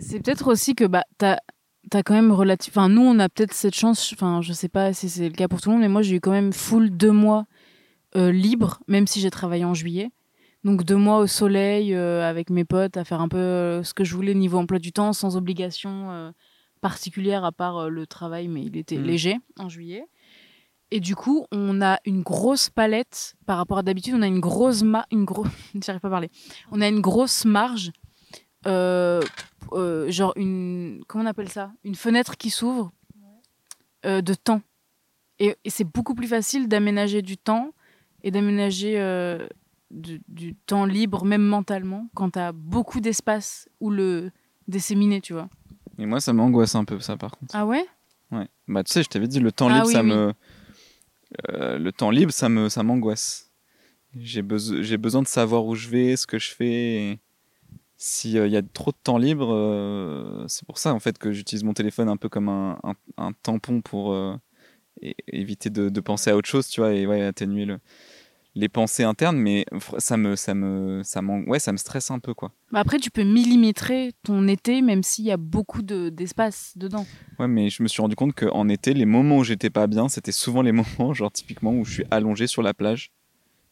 [0.00, 1.38] C'est peut-être aussi que bah, t'as
[1.92, 2.76] as quand même relatif.
[2.76, 4.12] Enfin, nous, on a peut-être cette chance.
[4.12, 6.16] Enfin, je sais pas si c'est le cas pour tout le monde, mais moi, j'ai
[6.16, 7.46] eu quand même full deux mois
[8.16, 10.10] euh, libres, même si j'ai travaillé en juillet.
[10.64, 13.94] Donc deux mois au soleil euh, avec mes potes à faire un peu euh, ce
[13.94, 16.30] que je voulais niveau emploi du temps, sans obligation euh,
[16.82, 19.04] particulière à part euh, le travail, mais il était Mhm.
[19.04, 20.04] léger en juillet.
[20.90, 24.14] Et du coup, on a une grosse palette par rapport à d'habitude.
[24.16, 25.46] On a une grosse ma une gros,
[25.82, 26.30] j'arrive pas à parler.
[26.72, 27.92] On a une grosse marge,
[28.66, 29.22] euh,
[29.72, 32.92] euh, genre une, comment on appelle ça, une fenêtre qui s'ouvre
[34.04, 34.60] euh, de temps.
[35.38, 37.72] Et, et c'est beaucoup plus facile d'aménager du temps
[38.22, 39.46] et d'aménager euh,
[39.90, 44.30] du, du temps libre, même mentalement, quand t'as beaucoup d'espace où le
[44.68, 45.48] disséminer, tu vois.
[45.98, 47.54] Et moi, ça m'angoisse un peu, ça, par contre.
[47.54, 47.84] Ah ouais?
[48.30, 48.48] Ouais.
[48.68, 50.08] Bah, tu sais, je t'avais dit, le temps Ah libre, oui, ça oui.
[50.08, 50.32] me.
[51.50, 53.50] euh, le temps libre, ça me, ça m'angoisse.
[54.16, 57.18] J'ai besoin, j'ai besoin de savoir où je vais, ce que je fais.
[57.96, 61.62] S'il y a trop de temps libre, euh, c'est pour ça en fait que j'utilise
[61.64, 64.34] mon téléphone un peu comme un, un, un tampon pour euh,
[65.28, 67.78] éviter de, de penser à autre chose, tu vois, et ouais, atténuer le,
[68.54, 69.36] les pensées internes.
[69.38, 69.64] Mais
[69.98, 72.52] ça me, ça me, ça m'en- ouais, ça me stresse un peu, quoi.
[72.72, 77.04] Bah Après, tu peux millimétrer ton été, même s'il y a beaucoup de- d'espace dedans.
[77.38, 80.08] Ouais, mais je me suis rendu compte qu'en été, les moments où j'étais pas bien,
[80.08, 83.10] c'était souvent les moments, genre typiquement, où je suis allongé sur la plage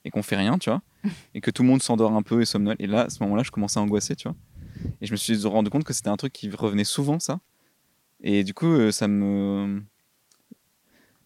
[0.05, 0.81] et qu'on fait rien, tu vois,
[1.35, 2.77] et que tout le monde s'endort un peu et somnole.
[2.79, 4.37] Et là, à ce moment-là, je commençais à angoisser, tu vois.
[5.01, 7.41] Et je me suis rendu compte que c'était un truc qui revenait souvent, ça.
[8.23, 9.83] Et du coup, euh, ça me.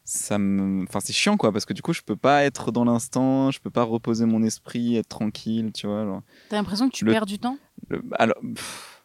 [0.04, 0.82] Ça me.
[0.84, 3.60] Enfin, c'est chiant, quoi, parce que du coup, je peux pas être dans l'instant, je
[3.60, 6.04] peux pas reposer mon esprit, être tranquille, tu vois.
[6.04, 6.22] genre.
[6.48, 7.56] T'as l'impression que tu Le- perds du temps?
[7.88, 9.04] Le- alors, pff,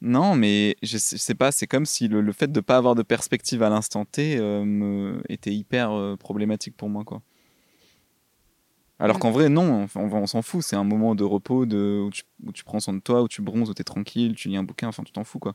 [0.00, 2.76] non, mais je sais, je sais pas, c'est comme si le, le fait de pas
[2.76, 7.22] avoir de perspective à l'instant T euh, me, était hyper euh, problématique pour moi, quoi.
[9.00, 12.10] Alors qu'en vrai, non, on, on s'en fout, c'est un moment de repos, de, où,
[12.10, 14.56] tu, où tu prends soin de toi, où tu bronzes, où t'es tranquille, tu lis
[14.56, 15.54] un bouquin, enfin, tu t'en fous, quoi.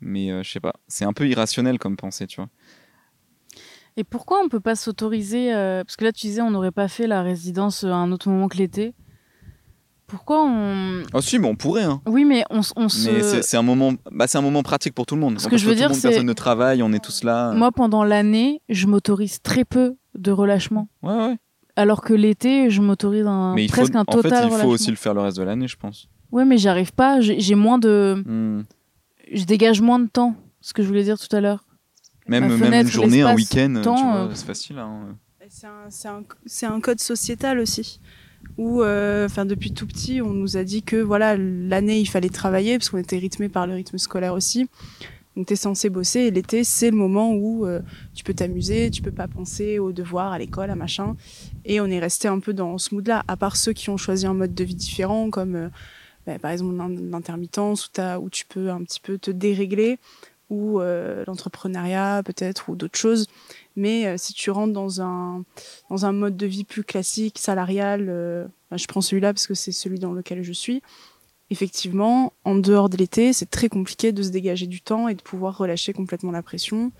[0.00, 2.48] Mais euh, je sais pas, c'est un peu irrationnel comme pensée, tu vois.
[3.96, 6.88] Et pourquoi on peut pas s'autoriser euh, Parce que là, tu disais, on n'aurait pas
[6.88, 8.94] fait la résidence à un autre moment que l'été.
[10.06, 11.02] Pourquoi on.
[11.14, 12.02] Ah si, mais on pourrait, hein.
[12.06, 13.10] Oui, mais on, on se.
[13.10, 15.40] Mais c'est- un moment, bah, c'est un moment pratique pour tout le monde.
[15.40, 17.52] Ce que je veux dire, c'est- personne ne travaille, on est tous là.
[17.52, 20.88] Moi, pendant l'année, je m'autorise très peu de relâchement.
[21.02, 21.36] Ouais, ouais.
[21.76, 24.60] Alors que l'été, je m'autorise un, Mais il faut, presque un en total fait, il
[24.60, 26.08] faut aussi le faire le reste de l'année, je pense.
[26.30, 27.22] Ouais, mais j'arrive pas.
[27.22, 28.22] J'ai j'ai moins de.
[28.26, 28.64] Hmm.
[29.32, 30.34] Je dégage moins de temps.
[30.60, 31.64] Ce que je voulais dire tout à l'heure.
[32.26, 32.44] Même,
[32.82, 33.74] une journée, un week-end,
[34.16, 34.78] euh, c'est facile.
[34.78, 35.16] hein.
[36.46, 38.00] C'est un, code sociétal aussi.
[38.58, 42.28] Où, euh, enfin, depuis tout petit, on nous a dit que voilà, l'année, il fallait
[42.28, 44.68] travailler, parce qu'on était rythmé par le rythme scolaire aussi.
[45.36, 47.80] Donc, tu es censé bosser, et l'été, c'est le moment où euh,
[48.14, 51.16] tu peux t'amuser, tu peux pas penser aux devoirs, à l'école, à machin.
[51.64, 54.26] Et on est resté un peu dans ce mood-là, à part ceux qui ont choisi
[54.26, 55.68] un mode de vie différent, comme euh,
[56.26, 59.98] bah, par exemple l'in- l'intermittence, où tu peux un petit peu te dérégler,
[60.52, 63.26] ou euh, l'entrepreneuriat peut-être, ou d'autres choses.
[63.74, 65.44] Mais euh, si tu rentres dans un,
[65.88, 69.54] dans un mode de vie plus classique, salarial, euh, ben, je prends celui-là parce que
[69.54, 70.82] c'est celui dans lequel je suis.
[71.50, 75.22] Effectivement, en dehors de l'été, c'est très compliqué de se dégager du temps et de
[75.22, 76.92] pouvoir relâcher complètement la pression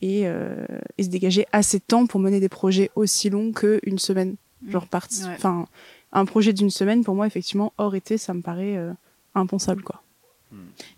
[0.00, 0.66] et, euh,
[0.96, 4.36] et se dégager assez de temps pour mener des projets aussi longs qu'une semaine.
[4.66, 5.34] Genre parti, Ouais.
[5.36, 5.66] enfin,
[6.12, 8.92] un projet d'une semaine, pour moi, effectivement, hors été, ça me paraît euh,
[9.34, 10.02] impensable, quoi.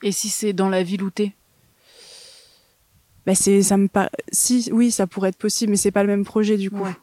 [0.03, 1.33] Et si c'est dans la ville où t'es?
[3.27, 6.09] Bah c'est ça me pa- si oui ça pourrait être possible mais c'est pas le
[6.09, 6.83] même projet du coup.
[6.83, 6.97] Ouais.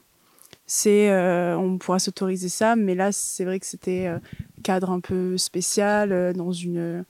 [0.65, 4.18] c'est euh, on pourra s'autoriser ça mais là c'est vrai que c'était euh,
[4.63, 7.05] cadre un peu spécial euh, dans une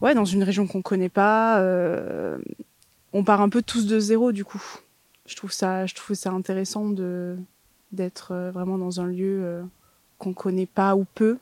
[0.00, 2.38] ouais dans une région qu'on connaît pas euh,
[3.12, 4.62] on part un peu tous de zéro du coup.
[5.26, 7.36] Je trouve ça je trouve ça intéressant de
[7.90, 9.62] d'être euh, vraiment dans un lieu euh,
[10.18, 11.38] qu'on connaît pas ou peu.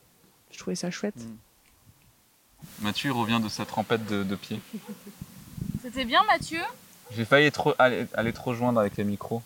[0.51, 1.15] Je trouvais ça chouette.
[2.81, 4.59] Mathieu revient de sa trempette de, de pied.
[5.81, 6.61] C'était bien, Mathieu?
[7.15, 9.41] J'ai failli trop, aller, aller trop joindre avec les micros.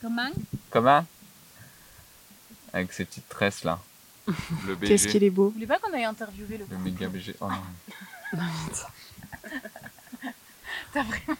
[0.00, 0.30] Comment?
[0.70, 1.04] Comment?
[2.72, 3.80] Avec ses petites tresses là.
[4.66, 4.88] Le BG.
[4.88, 5.46] Qu'est-ce qu'il est beau.
[5.46, 7.34] Vous voulez pas qu'on aille interviewer le Le méga BG.
[7.40, 8.40] Oh non.
[10.92, 11.38] T'as vraiment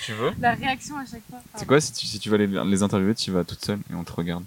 [0.00, 0.32] Tu veux?
[0.40, 1.40] La réaction à chaque fois.
[1.56, 3.94] C'est quoi si tu, si tu vas les, les interviewer, tu vas toute seule et
[3.94, 4.44] on te regarde.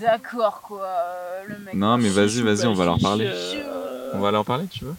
[0.00, 1.74] D'accord quoi, euh, le mec.
[1.74, 3.26] Non, mais vas-y, vas-y, on va leur parler.
[3.28, 4.94] Euh, On va leur parler, tu veux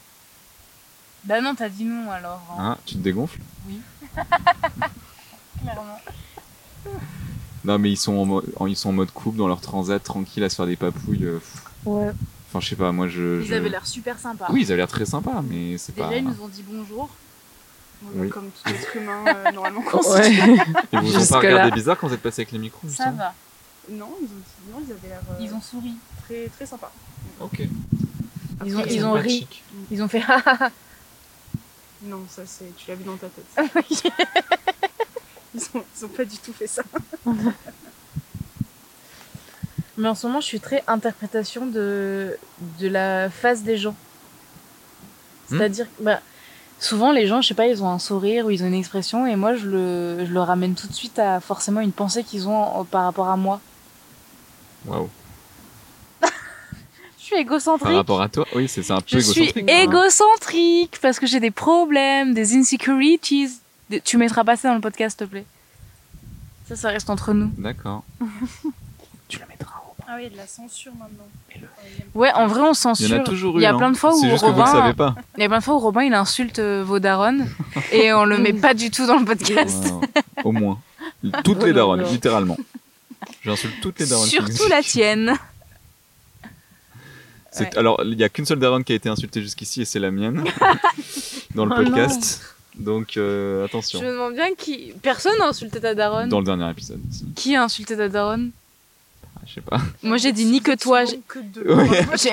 [1.25, 2.41] Bah non, t'as dit non alors.
[2.57, 3.39] hein, Hein Tu te dégonfles
[5.61, 5.99] clairement.
[7.63, 10.01] Non, mais ils sont en, mo- en- ils sont en mode couple dans leur transat,
[10.03, 11.25] tranquille à se faire des papouilles.
[11.25, 11.39] euh.
[11.85, 12.11] Ouais.
[12.49, 13.41] Enfin, je sais pas, moi je.
[13.41, 14.47] Ils je- avaient l'air super sympas.
[14.49, 16.15] Oui, ils avaient l'air très sympas, mais c'est Déjà, pas.
[16.15, 17.09] ils nous ont dit bonjour.
[18.15, 18.29] Oui.
[18.29, 20.41] Comme tout être humain euh, normalement constitué.
[20.41, 20.57] Ouais.
[20.93, 23.11] Ils vous ont pas regardé bizarre quand vous êtes passé avec les micros Ça justement
[23.17, 23.33] va.
[23.89, 25.95] Non, ils ont, non, ils avaient l'air euh, Ils ont souri.
[26.25, 26.91] très, très sympas.
[27.39, 27.61] Ok.
[28.65, 29.47] Ils ont, ils ont ri.
[29.89, 30.69] Ils ont fait ah, ah, ah.
[32.03, 33.45] Non, ça c'est, tu l'as vu dans ta tête.
[35.55, 36.83] ils, ont, ils ont pas du tout fait ça.
[39.97, 42.37] Mais en ce moment, je suis très interprétation de,
[42.79, 43.95] de la face des gens.
[45.49, 46.21] C'est-à-dire que bah,
[46.79, 49.27] souvent, les gens, je sais pas, ils ont un sourire ou ils ont une expression,
[49.27, 52.47] et moi, je le, je le ramène tout de suite à forcément une pensée qu'ils
[52.47, 53.59] ont en- par rapport à moi.
[54.85, 55.09] Waouh.
[57.19, 57.87] Je suis égocentrique.
[57.87, 59.69] Par rapport à toi, oui, c'est un peu Je suis égocentrique.
[59.71, 59.81] hein.
[59.83, 63.49] égocentrique parce que j'ai des problèmes, des insecurities.
[64.03, 65.45] Tu mettras pas ça dans le podcast, s'il te plaît.
[66.67, 67.51] Ça, ça reste entre nous.
[67.57, 68.03] D'accord.
[69.27, 69.71] Tu la mettras.
[70.07, 71.23] Ah oui, il y a de la censure maintenant.
[72.13, 73.15] Ouais, en vrai, on Il y en censure.
[73.15, 73.61] a toujours eu.
[73.61, 73.77] Il y a hein.
[73.77, 75.15] plein de fois où C'est juste que vous le Robin- savez pas.
[75.37, 77.45] Il y a plein de fois où Robin il insulte euh, vos darons
[77.93, 79.93] et on le met pas du tout dans le podcast.
[80.43, 80.79] Au moins.
[81.45, 82.57] Toutes les daronnes, littéralement.
[83.43, 84.25] J'insulte toutes les daronnes.
[84.29, 85.33] qui Surtout la tienne.
[87.51, 89.99] C'est- Alors, il y a qu'une seule daronne qui a été insultée jusqu'ici et c'est
[89.99, 90.43] la mienne
[91.55, 91.83] dans le Oh non.
[91.85, 92.41] podcast.
[92.77, 93.99] Donc, euh, attention.
[93.99, 94.93] Je me demande bien qui.
[95.01, 96.29] Personne n'a insulté ta daronne.
[96.29, 97.01] Dans le dernier épisode.
[97.11, 97.25] si.
[97.35, 98.51] Qui a insulté ta daronne?
[99.35, 99.81] Ah, Je sais pas.
[100.03, 101.03] Moi j'ai dit ni que toi.
[101.03, 101.73] J'ai Que deux.
[101.73, 102.05] Ouais.
[102.11, 102.29] j'ai-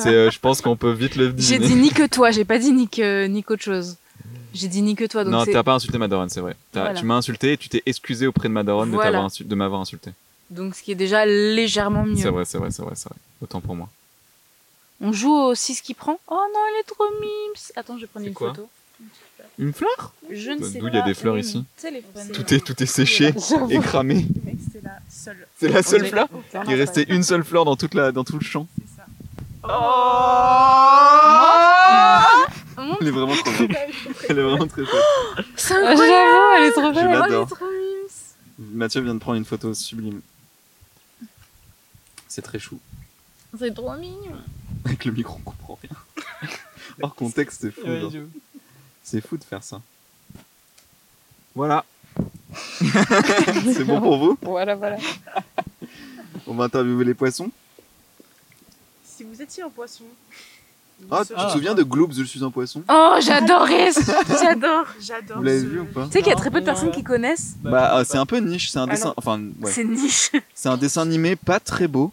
[0.00, 1.66] C'est, euh, je pense qu'on peut vite le j'ai deviner.
[1.66, 2.30] dit ni que toi.
[2.30, 3.96] J'ai pas dit ni que ni qu'autre chose.
[4.54, 5.24] J'ai dit ni que toi.
[5.24, 6.56] Donc non, t'as pas insulté ma daronne, c'est vrai.
[6.72, 6.94] Voilà.
[6.94, 9.26] Tu m'as insulté et tu t'es excusé auprès de ma daronne Voilà.
[9.40, 10.12] de m'avoir insulté.
[10.50, 12.16] Donc ce qui est déjà légèrement mieux.
[12.16, 13.18] C'est vrai, c'est vrai, c'est vrai, c'est vrai.
[13.42, 13.88] Autant pour moi.
[15.00, 16.18] On joue au 6 qui prend.
[16.28, 17.54] Oh non, elle est trop mimes.
[17.76, 18.68] Attends, je vais prendre une quoi photo.
[19.58, 20.88] Une fleur Je ne D'où sais il pas.
[20.90, 21.64] y a des fleurs est ici
[22.32, 23.32] tout est, tout est séché
[23.70, 24.26] et cramé.
[24.82, 25.46] La seule.
[25.58, 26.28] C'est la seule est- fleur
[26.68, 28.66] Il restait une seule fleur dans, toute la, dans tout le champ.
[28.76, 29.06] C'est ça.
[32.76, 33.76] Mon- Elle est vraiment trop belle.
[34.28, 35.02] Elle est vraiment très chouette.
[35.38, 35.42] Ah.
[35.56, 36.02] J'avoue,
[36.56, 37.38] elle est trop Je belle.
[37.38, 37.46] mimes.
[38.74, 40.20] Mathieu vient de prendre une photo sublime.
[42.34, 42.80] C'est très chou.
[43.56, 44.32] C'est trop mignon.
[44.84, 46.48] Avec le micro, on comprend rien.
[47.00, 47.82] Hors contexte, c'est fou.
[49.04, 49.80] C'est fou de faire ça.
[51.54, 51.84] Voilà.
[53.72, 54.36] c'est bon pour vous?
[54.42, 54.96] Voilà, voilà.
[56.48, 57.52] On va interviewer les poissons.
[59.04, 60.02] Si vous étiez un poisson.
[61.12, 62.82] Ah, tu te souviens de Gloops, je suis un poisson?
[62.90, 63.92] Oh, j'adorais.
[63.92, 64.00] ce-
[64.42, 64.86] J'adore.
[65.00, 65.36] J'adore.
[65.36, 66.06] Vous l'avez vu ou pas?
[66.06, 67.54] Tu sais qu'il y a très peu de personnes qui connaissent?
[67.62, 69.14] Bah, euh, c'est un peu niche, c'est un Ah dessin.
[69.16, 69.70] Enfin, ouais.
[69.70, 70.32] C'est niche.
[70.52, 72.12] C'est un dessin animé pas très beau.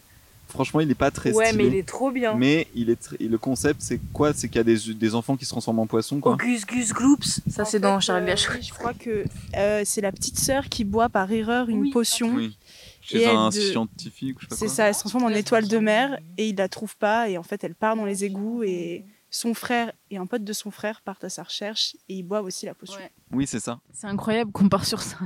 [0.51, 1.63] Franchement, il est pas très Ouais, stylé.
[1.63, 2.33] mais il est trop bien.
[2.35, 4.33] Mais il est tr- le concept, c'est quoi?
[4.33, 6.33] C'est qu'il y a des, des enfants qui se transforment en poissons, quoi.
[6.33, 7.39] Oh, Gus Gus Gloops.
[7.49, 8.35] Ça, c'est dans Charlie euh.
[8.35, 9.25] Je crois que
[9.55, 11.91] euh, c'est la petite sœur qui boit par erreur une Oui.
[11.91, 12.33] potion.
[12.35, 12.57] Oui.
[13.03, 15.67] Chez un de- scientifique, ou je sais pas C'est ça, elle se transforme en étoile
[15.67, 18.61] de mer et il la trouve pas et en fait elle part dans les égouts
[18.63, 22.23] et son frère et un pote de son frère partent à sa recherche et ils
[22.23, 22.97] boivent aussi la potion.
[22.99, 23.09] Ouais.
[23.31, 23.79] Oui, c'est ça.
[23.91, 25.17] C'est incroyable qu'on part sur ça.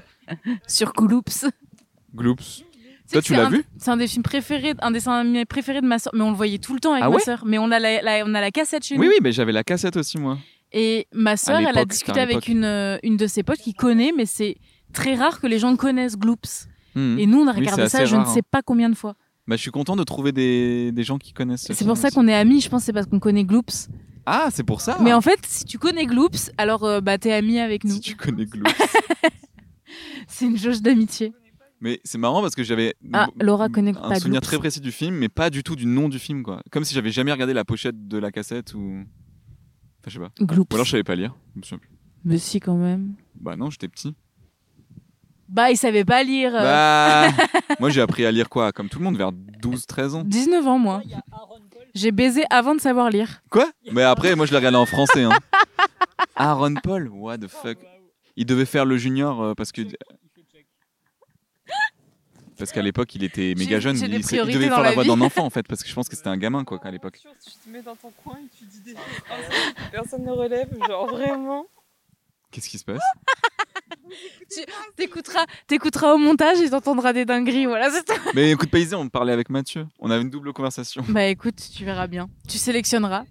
[0.66, 1.46] sur Gloops.
[2.14, 2.64] Gloops.
[3.12, 5.98] Toi, tu l'as vu C'est un des films préférés, un dessin animé préféré de ma
[5.98, 6.12] soeur.
[6.14, 7.44] Mais on le voyait tout le temps avec Ah ma soeur.
[7.46, 9.12] Mais on a la, la- on a la cassette chez Oui, nous.
[9.12, 10.38] oui, mais j'avais la cassette aussi, moi.
[10.72, 14.12] Et ma soeur, elle a discuté avec une, euh, une de ses potes qui connaît,
[14.16, 14.56] mais c'est
[14.94, 16.66] très rare que les gens connaissent Gloops.
[16.94, 17.18] Mhm.
[17.18, 18.34] Et nous, on a Oui, regardé ça, je rare, ne hein.
[18.34, 19.14] sais pas combien de fois.
[19.46, 21.64] Bah, je suis content de trouver des, des gens qui connaissent.
[21.66, 23.88] ce C'est pour ça qu'on est amis, je pense, c'est parce qu'on connaît Gloops.
[24.24, 27.32] Ah, c'est pour ça Mais en fait, si tu connais Gloops, alors euh, bah, t'es
[27.32, 27.94] ami avec nous.
[27.94, 28.70] Si tu connais Gloops.
[30.28, 31.32] C'est une jauge d'amitié.
[31.82, 34.46] Mais c'est marrant parce que j'avais Ah, Laura connaît un pas souvenir Gloops.
[34.46, 36.62] très précis du film, mais pas du tout du nom du film, quoi.
[36.70, 39.02] Comme si j'avais jamais regardé la pochette de la cassette ou.
[40.00, 40.30] Enfin, je sais pas.
[40.40, 40.72] Gloops.
[40.72, 41.34] Ou alors je savais pas lire.
[41.54, 41.90] je me souviens plus.
[42.24, 43.14] Mais si, quand même.
[43.38, 44.14] Bah non, j'étais petit.
[45.48, 46.52] Bah, il savait pas lire.
[46.54, 47.28] euh, Bah,
[47.80, 50.22] moi j'ai appris à lire quoi Comme tout le monde, vers 12-13 ans.
[50.24, 51.02] 19 ans, moi.
[51.94, 53.42] J'ai baisé avant de savoir lire.
[53.50, 53.70] Quoi?
[53.92, 55.24] Mais après, moi je l'ai regardé en français.
[55.24, 55.36] Hein.
[56.36, 57.08] Aaron Paul?
[57.08, 57.76] What the fuck?
[58.36, 59.82] Il devait faire le junior euh, parce que.
[62.62, 63.96] Parce qu'à l'époque, il était méga jeune.
[63.96, 66.08] Il, devait dans faire la la voix d'un enfant en fait, parce que je pense
[66.08, 67.18] que c'était un gamin quoi, à l'époque.
[67.20, 69.74] Tu te mets dans ton coin et tu dis des choses.
[69.90, 71.66] Personne ne relève, genre vraiment.
[72.52, 73.02] Qu'est-ce qui se passe?
[74.94, 77.66] T'écouteras, t'écouteras au montage et t'entendras des dingueries.
[77.66, 78.20] Voilà, c'est tout.
[78.32, 79.88] Mais écoute, pas Isée, on parlait avec Mathieu.
[79.98, 81.04] On avait une double conversation.
[81.08, 82.30] Bah écoute, tu verras bien.
[82.48, 83.24] Tu sélectionneras.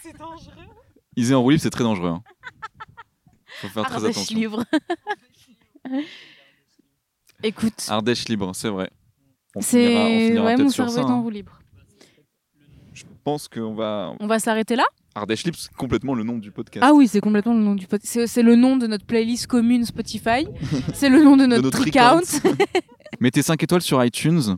[0.00, 0.52] C'est dangereux.
[1.16, 2.10] Isée en roue libre, c'est très dangereux.
[2.10, 2.22] hein.
[3.62, 4.36] Faut faire très Ardèche attention.
[4.38, 4.64] libre.
[7.46, 8.90] Écoute, Ardèche libre, c'est vrai.
[9.54, 11.00] On finira, on c'est finira ouais, peut-être mon sur cerveau ça.
[11.00, 11.22] est en hein.
[11.22, 11.60] roue libre.
[12.92, 14.14] Je pense qu'on va.
[14.20, 14.84] On va s'arrêter là?
[15.14, 16.84] Ardèche libre, c'est complètement le nom du podcast.
[16.86, 18.12] Ah oui, c'est complètement le nom du podcast.
[18.12, 20.46] C'est, c'est le nom de notre playlist commune Spotify.
[20.94, 22.18] c'est le nom de notre, notre trick recount.
[22.18, 22.56] out.
[23.20, 24.56] Mettez 5 étoiles sur iTunes,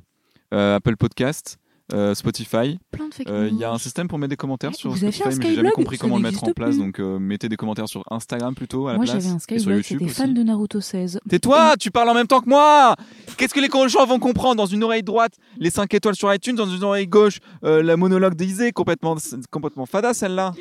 [0.53, 1.59] euh, Apple Podcast,
[1.93, 2.79] euh, Spotify.
[3.27, 5.55] Euh, Il y a un système pour mettre des commentaires Mais sur Spotify, mais j'ai
[5.55, 6.71] jamais compris comment le mettre en place.
[6.71, 6.79] plus.
[6.79, 9.23] Donc euh, mettez des commentaires sur Instagram plutôt à la Moi place.
[9.23, 11.21] j'avais un Skyblog, YouTube c'était fan de Naruto 16.
[11.29, 12.95] Tais-toi, tu parles en même temps que moi
[13.37, 16.57] Qu'est-ce que les gens vont comprendre Dans une oreille droite, les 5 étoiles sur iTunes,
[16.57, 19.17] dans une oreille gauche, la monologue d'Isée, complètement,
[19.51, 20.53] complètement fada celle-là.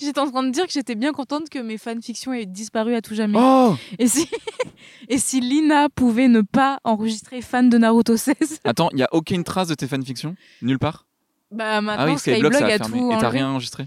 [0.00, 3.02] J'étais en train de dire que j'étais bien contente que mes fanfictions aient disparu à
[3.02, 3.38] tout jamais.
[3.38, 4.26] Oh Et si
[5.08, 9.08] et si Lina pouvait ne pas enregistrer fan de Naruto 16, Attends, il n'y a
[9.12, 10.34] aucune trace de tes fanfictions?
[10.62, 11.06] Nulle part?
[11.50, 13.86] Bah maintenant Ah oui, Skyblog, ça Skyblog a a tout Et t'as rien enregistré?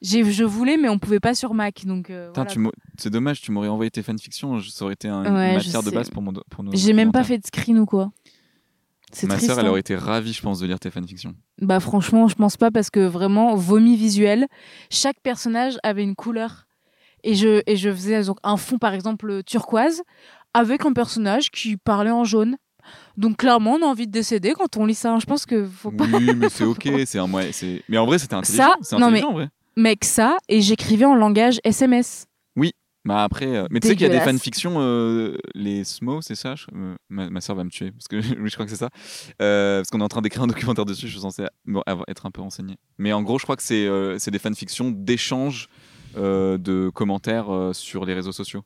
[0.00, 2.10] J'ai, je voulais, mais on pouvait pas sur Mac, donc.
[2.10, 2.50] euh, voilà.
[2.98, 5.82] C'est dommage, tu m'aurais envoyé tes fanfictions, je- ça aurait été un- Ouais, une matière
[5.84, 8.10] de base pour, mon, pour nos J'ai même pas fait de screen ou quoi.
[9.22, 9.46] Ma triste.
[9.46, 9.70] sœur, elle hein.
[9.70, 11.34] aurait été ravie, je pense, de lire tes fanfictions.
[11.60, 14.46] Bah franchement, je pense pas parce que vraiment vomi visuel.
[14.90, 16.66] Chaque personnage avait une couleur
[17.24, 20.02] et je et je faisais donc un fond par exemple turquoise
[20.54, 22.56] avec un personnage qui parlait en jaune.
[23.16, 25.12] Donc clairement, on a envie de décéder quand on lit ça.
[25.12, 25.20] hein.
[25.20, 26.04] Je pense que faut pas.
[26.04, 27.28] Oui, mais c'est ok, c'est un
[27.88, 28.70] Mais en vrai, c'était intelligent.
[28.80, 29.48] Ça, non, intelligent, en vrai.
[29.76, 32.26] Mec, ça et j'écrivais en langage SMS.
[33.04, 36.36] Bah après, euh, mais tu sais qu'il y a des fanfictions, euh, les SMO, c'est
[36.36, 36.54] ça?
[36.54, 38.76] Je- euh, ma, ma soeur va me tuer, parce que oui, je crois que c'est
[38.76, 38.90] ça.
[39.38, 42.30] Parce qu'on est en train d'écrire un documentaire dessus, je suis censé bon, être un
[42.30, 42.76] peu renseigné.
[42.98, 45.68] Mais en gros, je crois que c'est des fanfictions d'échanges
[46.16, 48.62] de commentaires sur les réseaux sociaux.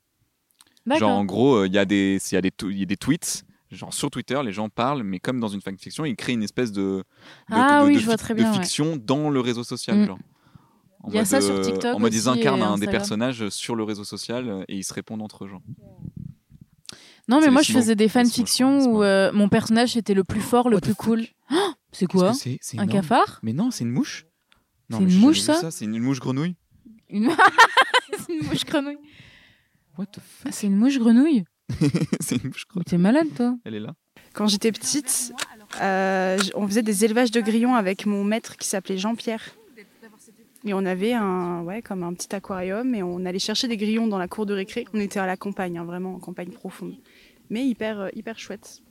[0.98, 2.86] Genre en gros, il y, a des- il y, a des tw- il y a
[2.86, 6.34] des tweets, genre sur Twitter, les gens parlent, mais comme dans une fanfiction, ils créent
[6.34, 7.04] une espèce de, de,
[7.50, 8.58] Ah de- oui, de je vois fic- très de bien, ouais.
[8.58, 9.98] fiction dans le réseau social.
[9.98, 10.06] Mm.
[10.06, 10.18] Genre.
[11.02, 13.48] En Il y a ça sur euh, TikTok En mode ils incarnent un des personnages
[13.50, 15.48] sur le réseau social et ils se répondent entre eux.
[15.48, 15.62] Genre.
[17.28, 20.68] Non, mais moi je faisais des fanfictions où euh, mon personnage était le plus fort,
[20.68, 21.26] le What plus cool.
[21.50, 22.32] Oh, c'est quoi?
[22.34, 22.58] C'est?
[22.78, 23.40] Un cafard?
[23.42, 24.26] Mais non, c'est une mouche.
[24.90, 25.70] Non, C'est une mouche, ça?
[25.70, 26.54] C'est une mouche grenouille.
[27.08, 27.30] Une...
[28.26, 28.98] c'est une mouche grenouille.
[29.98, 30.46] What the fuck?
[30.46, 31.44] Ah, c'est une mouche grenouille?
[32.20, 32.84] C'est une mouche grenouille.
[32.84, 33.56] T'es malade toi?
[33.64, 33.94] Elle est là.
[34.34, 35.32] Quand j'étais petite,
[35.80, 39.42] euh, on faisait des élevages de grillons avec mon maître qui s'appelait Jean-Pierre.
[40.66, 44.08] Et on avait un, ouais, comme un petit aquarium et on allait chercher des grillons
[44.08, 44.84] dans la cour de récré.
[44.92, 46.96] On était à la campagne, hein, vraiment en campagne profonde.
[47.50, 48.82] Mais hyper, euh, hyper chouette.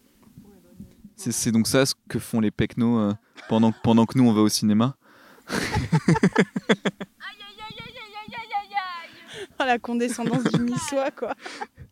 [1.18, 3.14] C'est c'est donc ça ce que font les pecnos euh,
[3.50, 4.96] pendant, pendant que nous on va au cinéma.
[9.60, 11.34] Oh, la condescendance du niçois, quoi.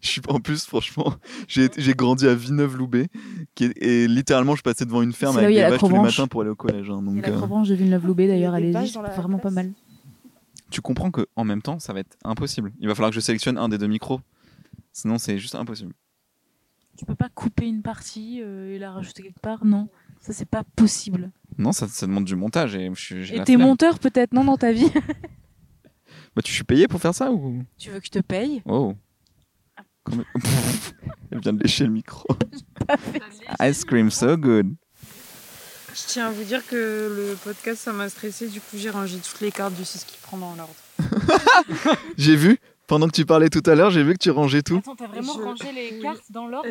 [0.03, 1.13] Je suis en plus franchement,
[1.47, 3.07] j'ai j'ai grandi à Villeneuve-Loubet
[3.63, 6.41] est- et littéralement je passais devant une ferme avec des vaches tous les matins pour
[6.41, 6.89] aller au collège.
[6.89, 9.49] hein, Il y donc a la euh, Crobranche de Villeneuve-Loubet d'ailleurs, la c'est vraiment pas
[9.49, 9.71] mal.
[10.69, 12.73] tu comprends que en même temps ça va être impossible.
[12.79, 14.19] Il va falloir que je sélectionne un des deux micros.
[14.91, 15.93] Sinon c'est juste impossible.
[16.97, 19.63] Tu peux pas couper une partie euh, et la rajouter quelque part?
[19.65, 19.87] Non,
[20.19, 21.31] ça c'est pas possible.
[21.57, 22.89] Non, ça, ça demande du montage et
[23.45, 24.91] t'es monteur peut-être, non, dans ta vie
[26.35, 27.63] Bah, tu suis payé pour faire ça ou?
[27.77, 28.61] Tu veux que je te paye?
[28.65, 28.95] Oh.
[31.31, 32.27] Elle vient de lécher le micro.
[33.61, 34.73] Ice cream so good.
[35.95, 38.47] Je tiens à vous dire que le podcast, ça m'a stressé.
[38.47, 40.73] Du coup, j'ai rangé toutes les cartes du 6 qui prend dans l'ordre.
[42.17, 44.77] J'ai vu, pendant que tu parlais tout à l'heure, j'ai vu que tu rangeais tout.
[44.77, 46.67] Attends, t'as vraiment Je- rangé les cartes dans l'ordre?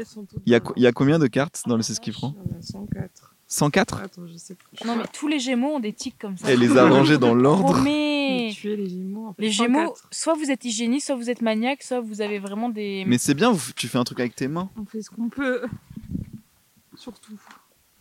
[0.46, 2.00] Il y, a, dans co- il y a combien de cartes dans le C'est ce
[2.00, 2.34] qui prend?
[2.46, 3.31] Il y en a 104.
[3.53, 4.86] 104 Attends, je sais plus.
[4.86, 6.50] Non mais tous les Gémeaux ont des tics comme ça.
[6.50, 7.80] Elle les a rangés dans l'ordre.
[7.82, 9.26] Mais Tuer les Gémeaux.
[9.28, 10.09] en fait, les Gémeaux, 104.
[10.11, 13.05] soit vous êtes hygiéniste, soit vous êtes maniaque, soit vous avez vraiment des.
[13.07, 14.70] Mais c'est bien, tu fais un truc avec tes mains.
[14.80, 15.62] On fait ce qu'on peut.
[16.96, 17.38] Surtout.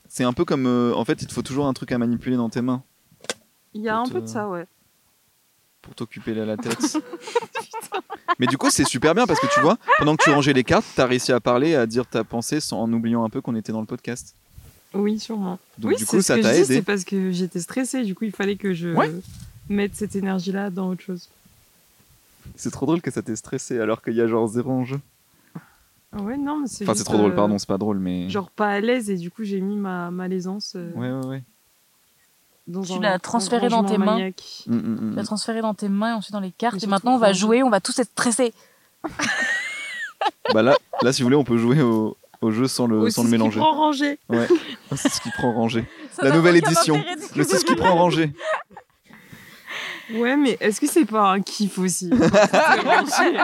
[0.07, 0.67] C'est un peu comme.
[0.67, 2.83] euh, en fait, il te faut toujours un truc à manipuler dans tes mains
[3.73, 4.65] Il y a un te- peu de ça, ouais.
[5.81, 6.97] pour t'occuper la la tête.
[8.39, 10.63] Mais du coup, c'est super bien parce que tu vois, pendant que tu rangeais les
[10.63, 13.55] cartes, t'as réussi à parler, à dire ta pensée sans, en oubliant un peu qu'on
[13.55, 14.35] était dans le podcast.
[14.93, 15.57] Oui, sûrement.
[15.77, 16.65] Donc oui, du c'est coup, ça t'a aidé.
[16.65, 18.03] C'est parce que j'étais stressée.
[18.03, 19.11] Du coup, il fallait que je Ouais.
[19.69, 21.29] mette cette énergie-là dans autre chose.
[22.55, 24.99] C'est trop drôle que ça t'ait stressé alors qu'il y a genre zéro enjeu.
[26.13, 28.29] Ah ouais, non, mais c'est Enfin, c'est trop drôle, euh, pardon, c'est pas drôle, mais.
[28.29, 31.43] Genre pas à l'aise et du coup, j'ai mis ma malaisance euh, Ouais, ouais, ouais.
[32.67, 34.05] dans Tu un l'as transféré dans tes mains.
[34.17, 34.63] maniaque.
[34.67, 35.25] Mm, mm, Tu l'as mm.
[35.25, 36.75] transféré dans tes mains et ensuite dans les cartes.
[36.75, 38.53] Et surtout maintenant on va jouer, on va tous être stressés.
[40.53, 43.21] Bah là, là, si vous voulez, on peut jouer au, au jeu sans le, sans
[43.23, 43.59] le ce qui mélanger.
[43.59, 44.19] prend rangé.
[44.29, 44.47] Ouais.
[44.95, 45.85] C'est ce qui prend rangé.
[46.11, 47.01] Ça La nouvelle édition.
[47.35, 48.33] Le c'est ce qui prend rangé.
[50.13, 52.09] Ouais, mais est-ce que c'est pas un kiff aussi?
[52.09, 52.19] C'est.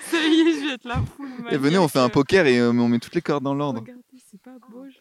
[0.00, 1.28] Ça y est, je vais être la foule.
[1.50, 3.80] Et venez, on fait un poker et euh, on met toutes les cartes dans l'ordre.
[3.80, 4.84] Regardez, c'est pas beau.
[4.88, 4.98] je-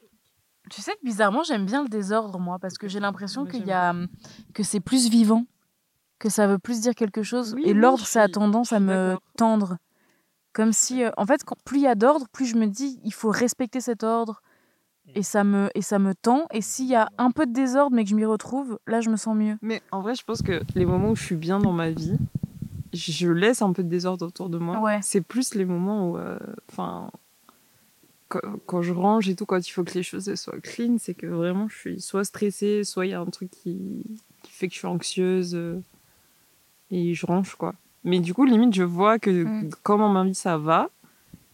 [0.69, 3.65] Tu sais que bizarrement, j'aime bien le désordre, moi, parce que j'ai l'impression Moi, qu'il
[3.67, 3.93] y a,
[4.53, 5.45] que c'est plus vivant,
[6.19, 7.53] que ça veut plus dire quelque chose.
[7.55, 9.77] Oui, et l'ordre, ça a tendance à me tendre.
[10.53, 12.99] Comme si, euh, en fait, quand, plus il y a d'ordre, plus je me dis,
[13.03, 14.41] il faut respecter cet ordre.
[15.13, 16.45] Et ça me, et ça me tend.
[16.53, 19.09] Et s'il y a un peu de désordre, mais que je m'y retrouve, là, je
[19.09, 19.57] me sens mieux.
[19.61, 22.17] Mais en vrai, je pense que les moments où je suis bien dans ma vie,
[22.93, 24.79] je laisse un peu de désordre autour de moi.
[24.79, 24.99] Ouais.
[25.01, 26.39] C'est plus les moments où, euh,
[26.71, 27.11] enfin,
[28.31, 31.13] quand, quand je range et tout, quand il faut que les choses soient clean, c'est
[31.13, 34.03] que vraiment je suis soit stressée, soit il y a un truc qui,
[34.43, 35.81] qui fait que je suis anxieuse euh,
[36.89, 37.75] et je range quoi.
[38.03, 39.69] Mais du coup, limite, je vois que Mm.
[39.83, 40.89] quand dans ma vie ça va,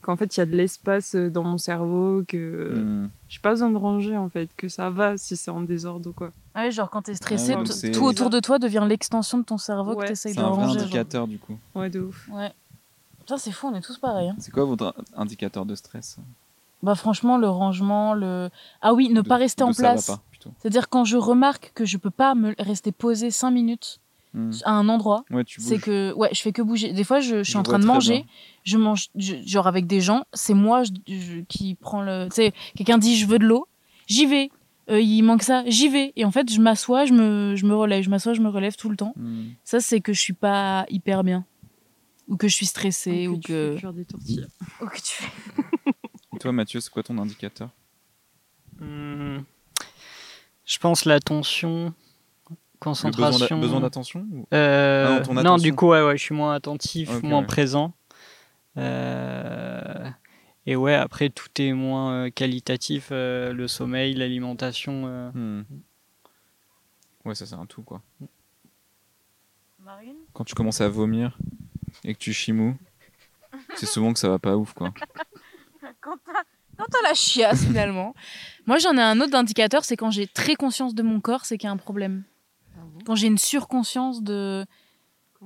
[0.02, 3.10] qu'en fait il y a de l'espace euh, dans mon cerveau, que Hmm.
[3.28, 6.14] j'ai pas besoin de ranger en fait, que ça va si c'est en désordre ou
[6.14, 6.32] quoi.
[6.56, 9.38] Ah oui, genre quand t'es stressé, Ah ouais, c'est- tout autour de toi devient l'extension
[9.40, 10.08] de ton cerveau que Ouais.
[10.08, 10.74] t'essayes C'est de un vrai ranger.
[10.80, 10.84] genre.
[10.84, 11.58] indicateur du coup.
[11.76, 12.30] Ouais, de ouf.
[12.32, 12.54] Ouais.
[13.28, 14.30] Ça, c'est fou, on est tous pareils.
[14.30, 14.36] hein.
[14.40, 16.16] C'est quoi votre indicateur de stress?
[16.82, 18.50] Bah franchement, le rangement, le...
[18.82, 20.10] Ah oui, ne De- pas rester en place.
[20.62, 24.00] C'est-à-dire quand je remarque que je peux pas me rester posé 5 minutes
[24.38, 24.52] Hmm.
[24.66, 26.94] à un endroit, Ouais, tu c'est que ouais, je fais que bouger.
[26.94, 28.26] Des fois, je, je suis Je en train de manger, bien.
[28.66, 32.36] je mange je- genre avec des gens, c'est moi je- je- qui prends le tu
[32.36, 33.68] sais, quelqu'un dit je veux de l'eau,
[34.08, 34.52] j'y vais.
[34.90, 37.76] Euh, il manque ça, j'y vais et en fait, je m'assois, je me je me
[37.76, 39.14] relève, je m'assois, je me relève tout le temps.
[39.18, 39.48] Hmm.
[39.64, 41.44] Ça c'est que je suis pas hyper bien
[42.28, 44.48] ou que je suis stressée ou tu fais que cuire des tortillas.
[44.82, 45.32] ou que tu fais
[46.36, 47.70] Et toi, Mathieu, c'est quoi ton indicateur?
[48.80, 49.40] Hmm.
[50.66, 51.94] Je pense l'attention, Le besoin
[52.80, 53.60] concentration.
[53.60, 57.40] besoin d'attention ou- Euh, Ah non, du coup, ouais, ouais, je suis moins attentif, moins
[57.42, 57.46] ouais.
[57.46, 57.94] présent.
[58.78, 60.10] Euh,
[60.66, 63.10] et ouais, après, tout est moins euh, qualitatif.
[63.12, 65.04] euh, le sommeil, l'alimentation.
[65.06, 65.32] euh.
[65.34, 65.64] Hmm.
[67.26, 68.02] Ouais, ça c'est un tout quoi.
[69.84, 70.16] Marine?
[70.34, 71.38] Quand tu commences à vomir
[72.04, 72.76] et que tu chimous,
[73.76, 74.94] c'est souvent que ça va pas ouf quoi.
[76.02, 76.44] quand t'as
[76.78, 78.14] quand t'as la chiasse finalement.
[78.66, 81.58] Moi j'en ai un autre indicateur, c'est quand j'ai très conscience de mon corps, c'est
[81.58, 82.24] qu'il y a un problème.
[83.06, 84.66] Quand j'ai une surconscience de...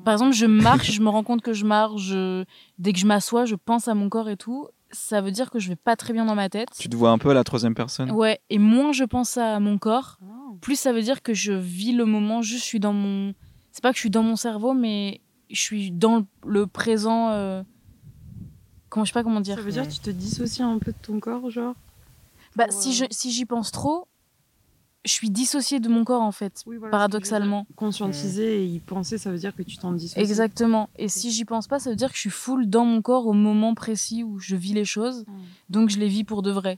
[0.05, 2.45] Par exemple, je marche, je me rends compte que je marche, je-
[2.79, 4.67] dès que je m'assois, je pense à mon corps et tout.
[4.91, 6.69] Ça veut dire que je vais pas très bien dans ma tête.
[6.77, 8.11] Tu te vois un peu à la troisième personne?
[8.11, 10.25] Ouais, et moins je pense à mon corps, Ah.
[10.61, 13.33] plus ça veut dire que je vis le moment, juste je suis dans mon...
[13.71, 17.29] C'est pas que je suis dans mon cerveau, mais je suis dans le présent...
[17.31, 17.63] euh,
[18.89, 19.55] Comment, je sais pas comment dire.
[19.55, 21.75] Ça veut dire que tu te dissocies un peu de ton corps, genre?
[22.57, 24.07] Bah, si euh, je si j'y pense trop,
[25.05, 27.65] je suis dissociée de mon corps en fait, Oui, voilà, paradoxalement.
[27.75, 30.19] Conscientiser et y penser, ça veut dire que tu t'en dissocies.
[30.21, 30.89] Exactement.
[30.97, 33.25] Et si j'y pense pas, ça veut dire que je suis full dans mon corps
[33.27, 35.25] au moment précis où je vis les choses,
[35.69, 36.77] donc je les vis pour de vrai.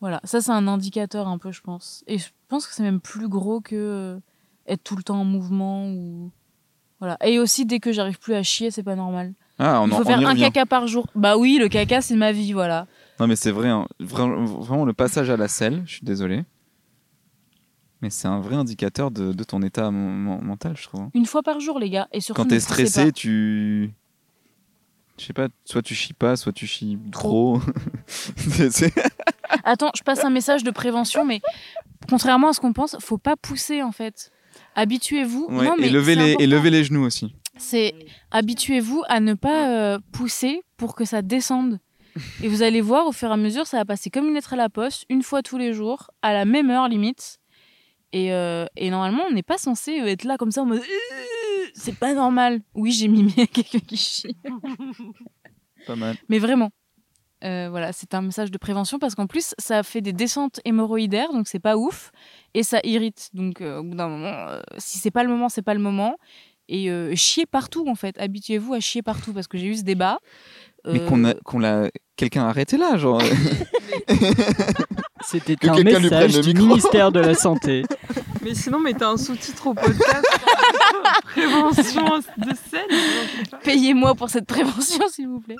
[0.00, 2.04] Voilà, ça c'est un indicateur un peu, je pense.
[2.06, 4.18] Et je pense que c'est même plus gros que euh,
[4.66, 6.30] être tout le temps en mouvement ou
[6.98, 7.16] voilà.
[7.24, 9.32] Et aussi dès que j'arrive plus à chier, c'est pas normal.
[9.58, 11.06] Ah, on, Il en, faut on faire y un caca par jour.
[11.14, 12.86] Bah oui, le caca c'est ma vie, voilà.
[13.20, 13.86] Non mais c'est vrai, hein.
[14.00, 16.44] Vra- vraiment le passage à la selle, je suis désolé.
[18.02, 21.00] Mais c'est un vrai indicateur de, de ton état mental, je trouve.
[21.00, 21.10] hein.
[21.14, 22.08] Une fois par jour, les gars.
[22.12, 23.92] Et surtout, Quand t'es stressé, tu...
[25.18, 27.58] Je sais pas, soit tu chies pas, soit tu chies trop.
[29.64, 31.40] Attends, je passe un message de prévention, mais
[32.08, 34.30] contrairement à ce qu'on pense, faut pas pousser en fait.
[34.74, 35.46] Habituez-vous.
[35.50, 37.34] Ouais, et, c'est les, et lever les genoux aussi.
[37.56, 37.94] C'est
[38.30, 41.78] habituez-vous à ne pas euh, pousser pour que ça descende.
[42.42, 44.54] Et vous allez voir, au fur et à mesure, ça va passer comme une lettre
[44.54, 47.38] à la poste, une fois tous les jours, à la même heure limite.
[48.12, 50.78] Et, euh, et normalement, on n'est pas censé être là comme ça en mode.
[50.78, 52.60] Euh, C'est pas normal.
[52.74, 54.36] Oui, j'ai mimé à quelqu'un qui chie.
[55.86, 56.16] Pas mal.
[56.28, 56.70] Mais vraiment.
[57.44, 61.32] Euh, voilà, c'est un message de prévention parce qu'en plus, ça fait des descentes hémorroïdaires,
[61.32, 62.10] donc c'est pas ouf.
[62.54, 63.28] Et ça irrite.
[63.34, 65.80] Donc, euh, au bout d'un moment, euh, si c'est pas le moment, c'est pas le
[65.80, 66.16] moment.
[66.68, 68.18] Et euh, chier partout, en fait.
[68.18, 70.18] Habituez-vous à chier partout parce que j'ai eu ce débat.
[70.86, 73.20] Mais Euh, qu'on a, qu'on l'a, quelqu'un a arrêté là, genre.
[75.22, 76.66] C'était Que un quelqu'un lui prenne message le du micro.
[76.66, 77.82] ministère de la Santé.
[78.42, 80.24] Mais sinon, mettez un sous-titre au podcast.
[81.32, 83.58] Prévention de scène.
[83.64, 85.56] Payez-moi pour cette prévention, s'il vous plaît.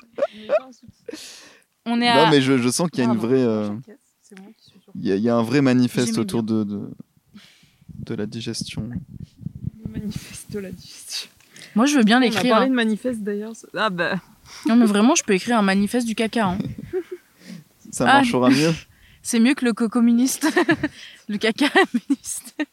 [1.85, 2.25] On est à.
[2.27, 3.29] non mais je, je sens qu'il y a une Pardon.
[3.29, 3.69] vraie, euh,
[4.23, 6.19] C'est moi qui suis sur il y, a- il y a un vrai manifeste J'aimais
[6.19, 6.91] autour de, de
[8.05, 8.89] de la digestion.
[9.85, 11.31] le manifeste de la digestion.
[11.77, 12.51] Moi, je veux bien On a l'écrire.
[12.51, 12.71] parlé hein.
[12.71, 13.53] de manifeste d'ailleurs.
[13.77, 14.17] Ah bah.
[14.67, 16.47] Non, mais vraiment, je peux écrire un manifeste du caca.
[16.51, 16.59] hein.
[17.93, 18.13] Ça Ah.
[18.19, 18.73] marchera mieux.
[19.23, 20.47] C'est mieux que le co-communiste.
[21.29, 22.55] le caca communiste.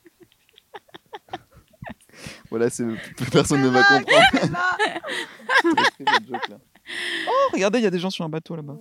[2.49, 4.05] Voilà, plus personne ne va comprendre.
[4.37, 4.99] Très,
[5.73, 6.57] très bonne joke, là.
[7.27, 8.77] Oh, regardez, il y a des gens sur un bateau là-bas.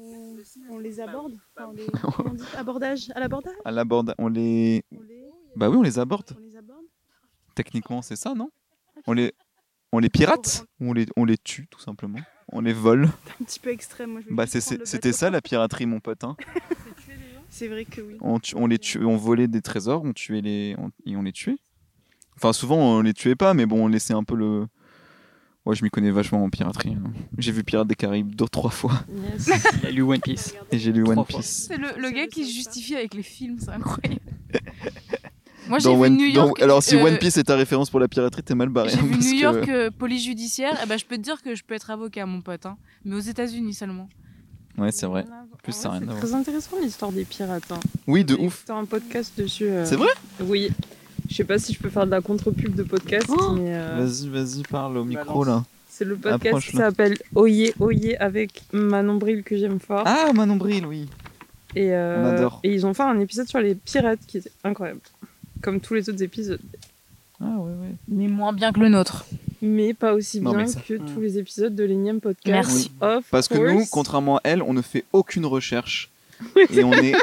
[0.69, 4.29] On les aborde Enfin, on les- comment on dit Abordage À l'abordage À l'aborde, on
[4.29, 4.85] les.
[4.95, 5.25] on les...
[5.57, 6.37] Bah oui, on les aborde.
[6.37, 6.85] on les aborde
[7.55, 8.51] Techniquement, c'est ça, non?
[9.07, 9.33] On les,
[9.93, 12.19] on les pirate ou on les, on les tue, tout simplement?
[12.49, 13.05] On les vole
[13.41, 14.11] Un petit peu extrême.
[14.13, 16.25] Moi, je vais Bah, c'était ça la piraterie, mon pote.
[16.25, 16.37] hein.
[17.51, 18.17] C'est vrai que oui.
[18.23, 21.23] On, tu- on les tuait, on volait des trésors, on tuait les, on- et on
[21.23, 21.57] les tuait.
[22.37, 24.67] Enfin, souvent, on les tuait pas, mais bon, on laissait un peu le.
[25.67, 26.97] Ouais, je m'y connais vachement en piraterie.
[26.99, 27.13] hein.
[27.39, 29.05] J'ai vu Pirates des Caraïbes deux, trois fois
[29.37, 29.51] Yes.
[29.83, 30.55] Il a lu One Piece.
[30.73, 31.25] et j'ai lu One.
[31.27, 31.67] Piece.
[31.69, 34.21] C'est le, le gars qui se justifie avec les films, c'est incroyable.
[35.73, 36.61] Moi, j'ai Dans vu One- New dans- York.
[36.61, 38.91] alors, si euh, One Piece est ta référence pour la piraterie, t'es mal barré.
[38.91, 40.79] J'ai hein, vu New que- York euh, police judiciaire.
[40.83, 42.67] Eh ben, je peux te dire que je peux être avocat, mon pote.
[42.67, 42.77] hein.
[43.07, 44.07] Mais aux États-Unis seulement.
[44.77, 45.25] Ouais, c'est vrai.
[45.31, 47.73] En Plus, ça C'est très intéressant l'histoire des pirates.
[47.73, 47.81] hein.
[48.07, 48.59] Oui, de ouf.
[48.65, 49.65] écouté un podcast dessus.
[49.65, 50.11] euh, C'est vrai?
[50.45, 50.69] Oui.
[51.31, 53.97] Je sais pas si je peux faire de la contre-pub de podcast, Oh mais euh,
[54.05, 55.47] Vas-y, vas-y, parle au micro Balance.
[55.47, 55.65] là.
[55.89, 60.03] c'est le podcast qui s'appelle Oyez, Oyez avec Manon Bril que j'aime fort.
[60.05, 61.09] Ah, Manon Bril, oui.
[61.75, 62.61] et, euh, on adore.
[62.63, 65.01] et ils ont fait un épisode sur les pirates qui était incroyable.
[65.63, 66.61] Comme tous les autres épisodes.
[67.41, 67.95] Ah, ouais, ouais.
[68.09, 69.25] Mais moins bien que le nôtre.
[69.63, 71.07] Mais pas aussi Non, bien ça- que Mm.
[71.15, 72.69] tous les épisodes de l'énième podcast.
[72.69, 72.91] Merci.
[73.01, 76.11] Of Parce que nous, contrairement à elle, on ne fait aucune recherche.
[76.71, 77.15] et on est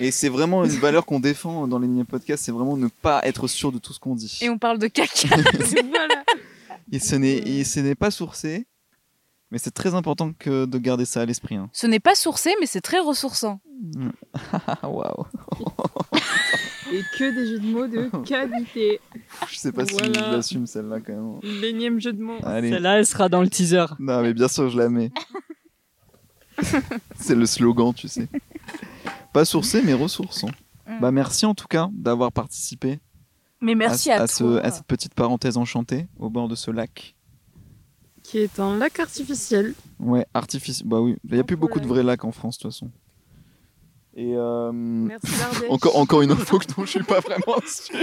[0.00, 3.20] et c'est vraiment une valeur qu'on défend dans les Niais podcasts, c'est vraiment ne pas
[3.24, 4.38] être sûr de tout ce qu'on dit.
[4.40, 5.28] Et on parle de caca.
[5.90, 6.24] voilà.
[6.90, 8.64] Et ce n'est pas sourcé,
[9.50, 11.56] mais c'est très important que de garder ça à l'esprit.
[11.56, 11.68] hein.
[11.72, 13.60] Ce n'est pas sourcé, mais c'est très ressourçant.
[14.66, 15.24] Ah, Waouh.
[16.92, 19.00] Et que des jeux de mots de qualité.
[19.48, 21.40] Je sais pas si je l'assume celle-là quand même.
[21.60, 22.38] L'énième jeu de mots.
[22.42, 22.70] Allez.
[22.70, 23.86] Celle-là, elle sera dans le teaser.
[23.98, 25.10] Non, mais bien sûr, je la mets.
[27.16, 28.28] c'est le slogan, tu sais.
[29.32, 30.48] Pas sourcé, mais ressourçant.
[30.86, 31.00] Mm.
[31.00, 33.00] Bah merci en tout cas d'avoir participé
[33.60, 34.60] Mais merci à, toi.
[34.60, 37.16] à cette petite parenthèse enchantée au bord de ce lac.
[38.24, 39.74] Qui est un lac artificiel.
[40.00, 40.88] Ouais, artificiel.
[40.88, 42.90] Bah oui, il n'y a plus beaucoup de vrais lacs en France de toute façon.
[44.16, 45.32] Et euh, Merci
[45.68, 47.98] encore, encore une info que dont je suis pas vraiment sûr.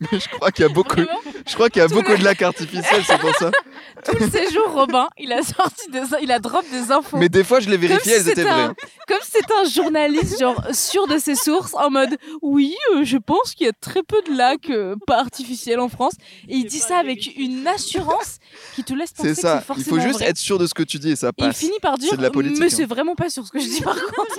[0.00, 2.12] Mais je crois qu'il y a beaucoup, Vraiment, je crois qu'il y a Tout beaucoup
[2.12, 3.50] le- de lacs artificiels, c'est pour ça.
[4.04, 7.16] tout le séjour, Robin, il a sorti des, il a drop des infos.
[7.16, 8.62] Mais des fois, je les vérifiais, si elles étaient c'était vraies.
[8.62, 8.74] hein.
[9.08, 13.16] Comme si c'était un journaliste, genre sûr de ses sources, en mode oui, euh, je
[13.18, 16.14] pense qu'il y a très peu de lacs euh, pas artificiels en France.
[16.48, 18.38] Et il dit ça avec une assurance
[18.74, 19.54] qui te laisse penser C'est que ça.
[19.56, 20.28] c'est Il forcément faut juste vrai.
[20.30, 21.58] être sûr de ce que tu dis et ça Et il passe.
[21.58, 22.74] finit par dire C'est de la politique, Mais hein.
[22.76, 24.38] c'est vraiment pas sur ce que je dis par contre.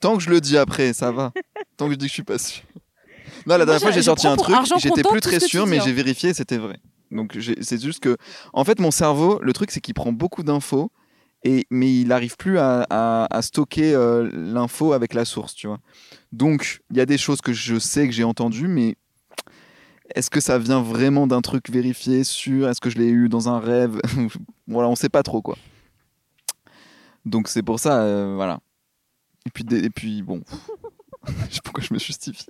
[0.00, 1.32] Tant que je le dis après, ça va.
[1.76, 2.62] Tant que je dis que je suis pas sûr.
[3.48, 5.82] Non, la dernière fois, j'ai sorti un truc, j'étais plus très sûr, mais hein.
[5.84, 6.78] j'ai vérifié et c'était vrai.
[7.10, 8.16] Donc c'est juste que,
[8.52, 10.92] en fait, mon cerveau, le truc, c'est qu'il prend beaucoup d'infos,
[11.44, 15.66] et mais il n'arrive plus à, à- à stocker euh, l'info avec la source, tu
[15.68, 15.78] vois.
[16.32, 18.96] Donc il y a des choses que je sais que j'ai entendues, mais
[20.14, 22.68] est-ce que ça vient vraiment d'un truc vérifié, sûr?
[22.68, 24.00] Est-ce que je l'ai eu dans un rêve?
[24.66, 25.56] Voilà, on sait pas trop quoi.
[27.24, 28.60] Donc c'est pour ça, euh, voilà.
[29.46, 30.42] Et puis, et puis bon,
[31.26, 32.46] je sais pas pourquoi je me justifie.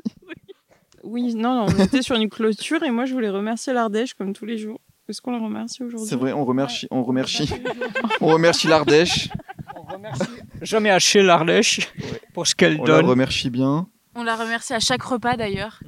[1.04, 4.44] Oui, non, on était sur une clôture et moi je voulais remercier l'Ardèche comme tous
[4.46, 4.80] les jours.
[5.08, 6.08] Est-ce qu'on la remercie aujourd'hui?
[6.08, 7.48] C'est vrai, on remercie, on remercie,
[8.20, 9.28] on remercie l'Ardèche,
[9.76, 10.22] On remercie
[10.60, 11.88] jamais haché l'Ardèche
[12.34, 13.06] pour ce qu'elle on la donne.
[13.06, 13.88] remercie bien.
[14.14, 15.80] On la remercie à chaque repas d'ailleurs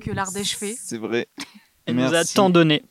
[0.00, 0.74] que l'Ardèche fait.
[0.78, 1.28] C'est vrai.
[1.86, 2.34] Elle nous a Merci.
[2.34, 2.82] tant donné.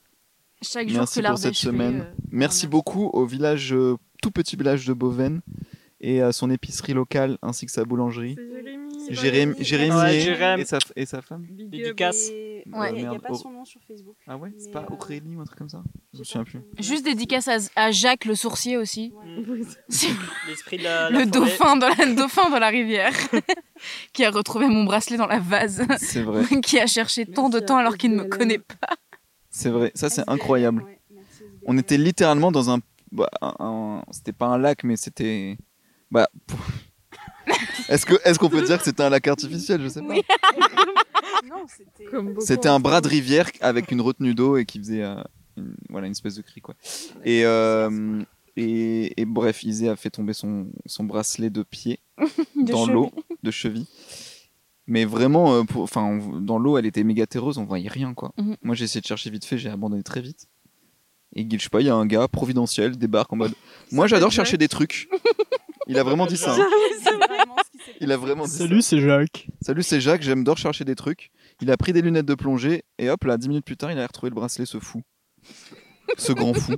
[0.63, 1.68] Chaque jour Merci que pour cette l'Ardèche fait.
[1.68, 2.01] semaine.
[2.01, 5.41] euh, Merci beaucoup au village, euh, tout petit village de Beauvaine
[6.01, 8.36] et à son épicerie locale ainsi que sa boulangerie.
[8.36, 8.63] C'est
[9.14, 9.53] Jérémy.
[9.60, 10.60] Jérémy, Jérémy Ouais, et- Jérém.
[10.60, 11.45] et, sa, et sa femme.
[11.49, 12.30] Dédicace.
[12.30, 12.91] Et- Ouais.
[12.95, 13.36] Il n'y a, pas Oh.
[13.36, 14.16] son nom sur Facebook.
[14.28, 15.82] Ah ouais, c'est pas euh, Aurélie ou un truc comme ça
[16.14, 16.60] Je me souviens plus.
[16.80, 19.14] Juste dédicace à, à Jacques le sourcier aussi.
[19.16, 19.62] Ouais.
[19.88, 20.10] C'est
[20.49, 23.14] L'esprit de la, le dauphin dans la, le dauphin dans la rivière
[24.14, 25.82] qui a retrouvé mon bracelet dans la vase.
[25.97, 28.97] C'est vrai, qui a cherché tant de temps alors qu'il ne me connaît pas.
[29.49, 29.91] c'est vrai.
[29.95, 30.84] Ça c'est incroyable.
[31.10, 31.43] merci.
[31.66, 32.80] On était littéralement dans un,
[33.14, 35.58] bah, un- un- c'était pas un lac mais c'était,
[36.12, 36.28] bah.
[36.47, 36.60] pour-
[37.89, 40.14] Est-ce que est-ce qu'on peut dire que c'était un lac artificiel Je sais pas.
[40.14, 40.22] Oui.
[41.50, 41.66] Non,
[42.39, 42.68] c'était.
[42.68, 45.16] Un bras de rivière avec une retenue d'eau et qui faisait euh,
[45.56, 46.60] une, voilà, une espèce de cri.
[46.62, 46.76] Quoi.
[47.24, 48.22] Et, euh,
[48.58, 52.00] et, et bref, Isée a fait tomber son, son bracelet de pied
[52.56, 53.12] De dans l'eau,
[53.43, 53.86] de cheville.
[54.88, 58.14] Mais vraiment, euh, pour- enfin, on- dans l'eau, elle était méga terreuse, on voyait rien.
[58.14, 58.32] quoi.
[58.38, 58.58] Mhm.
[58.64, 60.48] Moi, j'ai essayé de chercher vite fait, j'ai abandonné très vite.
[61.36, 63.54] Et je sais pas, il y a un gars providentiel, débarque en mode
[63.91, 65.08] Moi, j'adore chercher des trucs.
[65.88, 66.54] Il a vraiment dit ça.
[66.56, 66.68] hein.
[67.04, 68.52] C'est vraiment ce qui s'est Il a vraiment dit.
[68.52, 69.48] Salut, c'est Jacques.
[69.62, 71.32] Salut, c'est Jacques, j'adore chercher des trucs.
[71.62, 74.00] Il a pris des lunettes de plongée et hop, là, 10 minutes plus tard, il
[74.00, 75.02] a retrouvé le bracelet, ce fou.
[76.18, 76.74] Ce grand fou.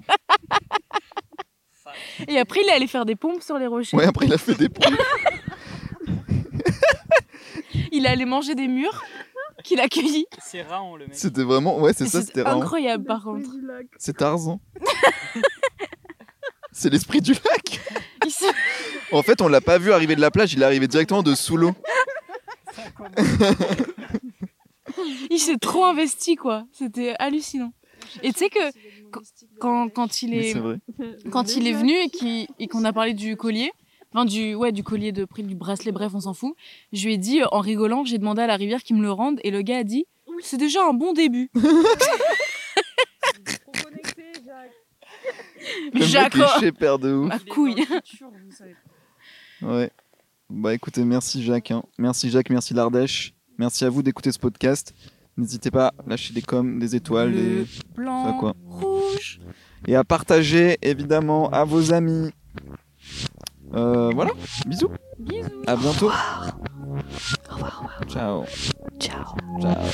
[2.27, 3.97] Et après, il est allé faire des pompes sur les rochers.
[3.97, 4.85] Ouais, après, il a fait des pompes.
[7.91, 9.03] Il est allé manger des murs
[9.63, 10.25] qu'il a cueillis.
[10.39, 11.15] C'est rare, le mec.
[11.15, 11.79] C'était vraiment.
[11.79, 13.49] Ouais, c'est ça, c'était incroyable par contre.
[13.97, 14.59] C'est Tarzan.
[16.79, 17.79] c'est l'esprit du lac.
[18.29, 18.45] Se-
[19.11, 21.33] En fait, on l'a pas vu arriver de la plage, il est arrivé directement de
[21.33, 21.71] sous l'eau.
[25.29, 26.65] il s'est trop investi, quoi.
[26.71, 27.71] C'était hallucinant.
[28.23, 28.59] Et tu sais que
[29.59, 30.53] quand, quand il est,
[31.31, 31.93] quand il est venu
[32.59, 33.71] et qu'on a parlé du collier,
[34.13, 36.55] enfin du, ouais, du collier de prix, du bracelet, bref, on s'en fout,
[36.93, 39.39] je lui ai dit, en rigolant, j'ai demandé à la rivière qu'il me le rende
[39.43, 40.05] et le gars a dit,
[40.41, 41.49] c'est déjà un bon début.
[45.93, 47.27] Le Jacques, de ouf.
[47.27, 47.85] ma couille.
[49.61, 49.91] Ouais.
[50.49, 51.71] Bah écoutez, merci Jacques.
[51.71, 51.83] hein.
[51.97, 53.33] Merci Jacques, merci l'Ardèche.
[53.57, 54.93] Merci à vous d'écouter ce podcast.
[55.37, 57.59] N'hésitez pas à lâcher des coms, des étoiles, des...
[57.59, 58.53] Le blanc, quoi.
[58.67, 59.39] rouge.
[59.87, 62.31] et à partager évidemment à vos amis.
[63.73, 64.31] Euh, voilà,
[64.65, 64.89] bisous.
[65.19, 65.47] Bisous.
[65.67, 66.11] À bientôt.
[67.49, 67.99] Revoir.
[68.07, 68.45] Ciao.
[68.99, 69.35] Ciao.
[69.59, 69.89] Ciao.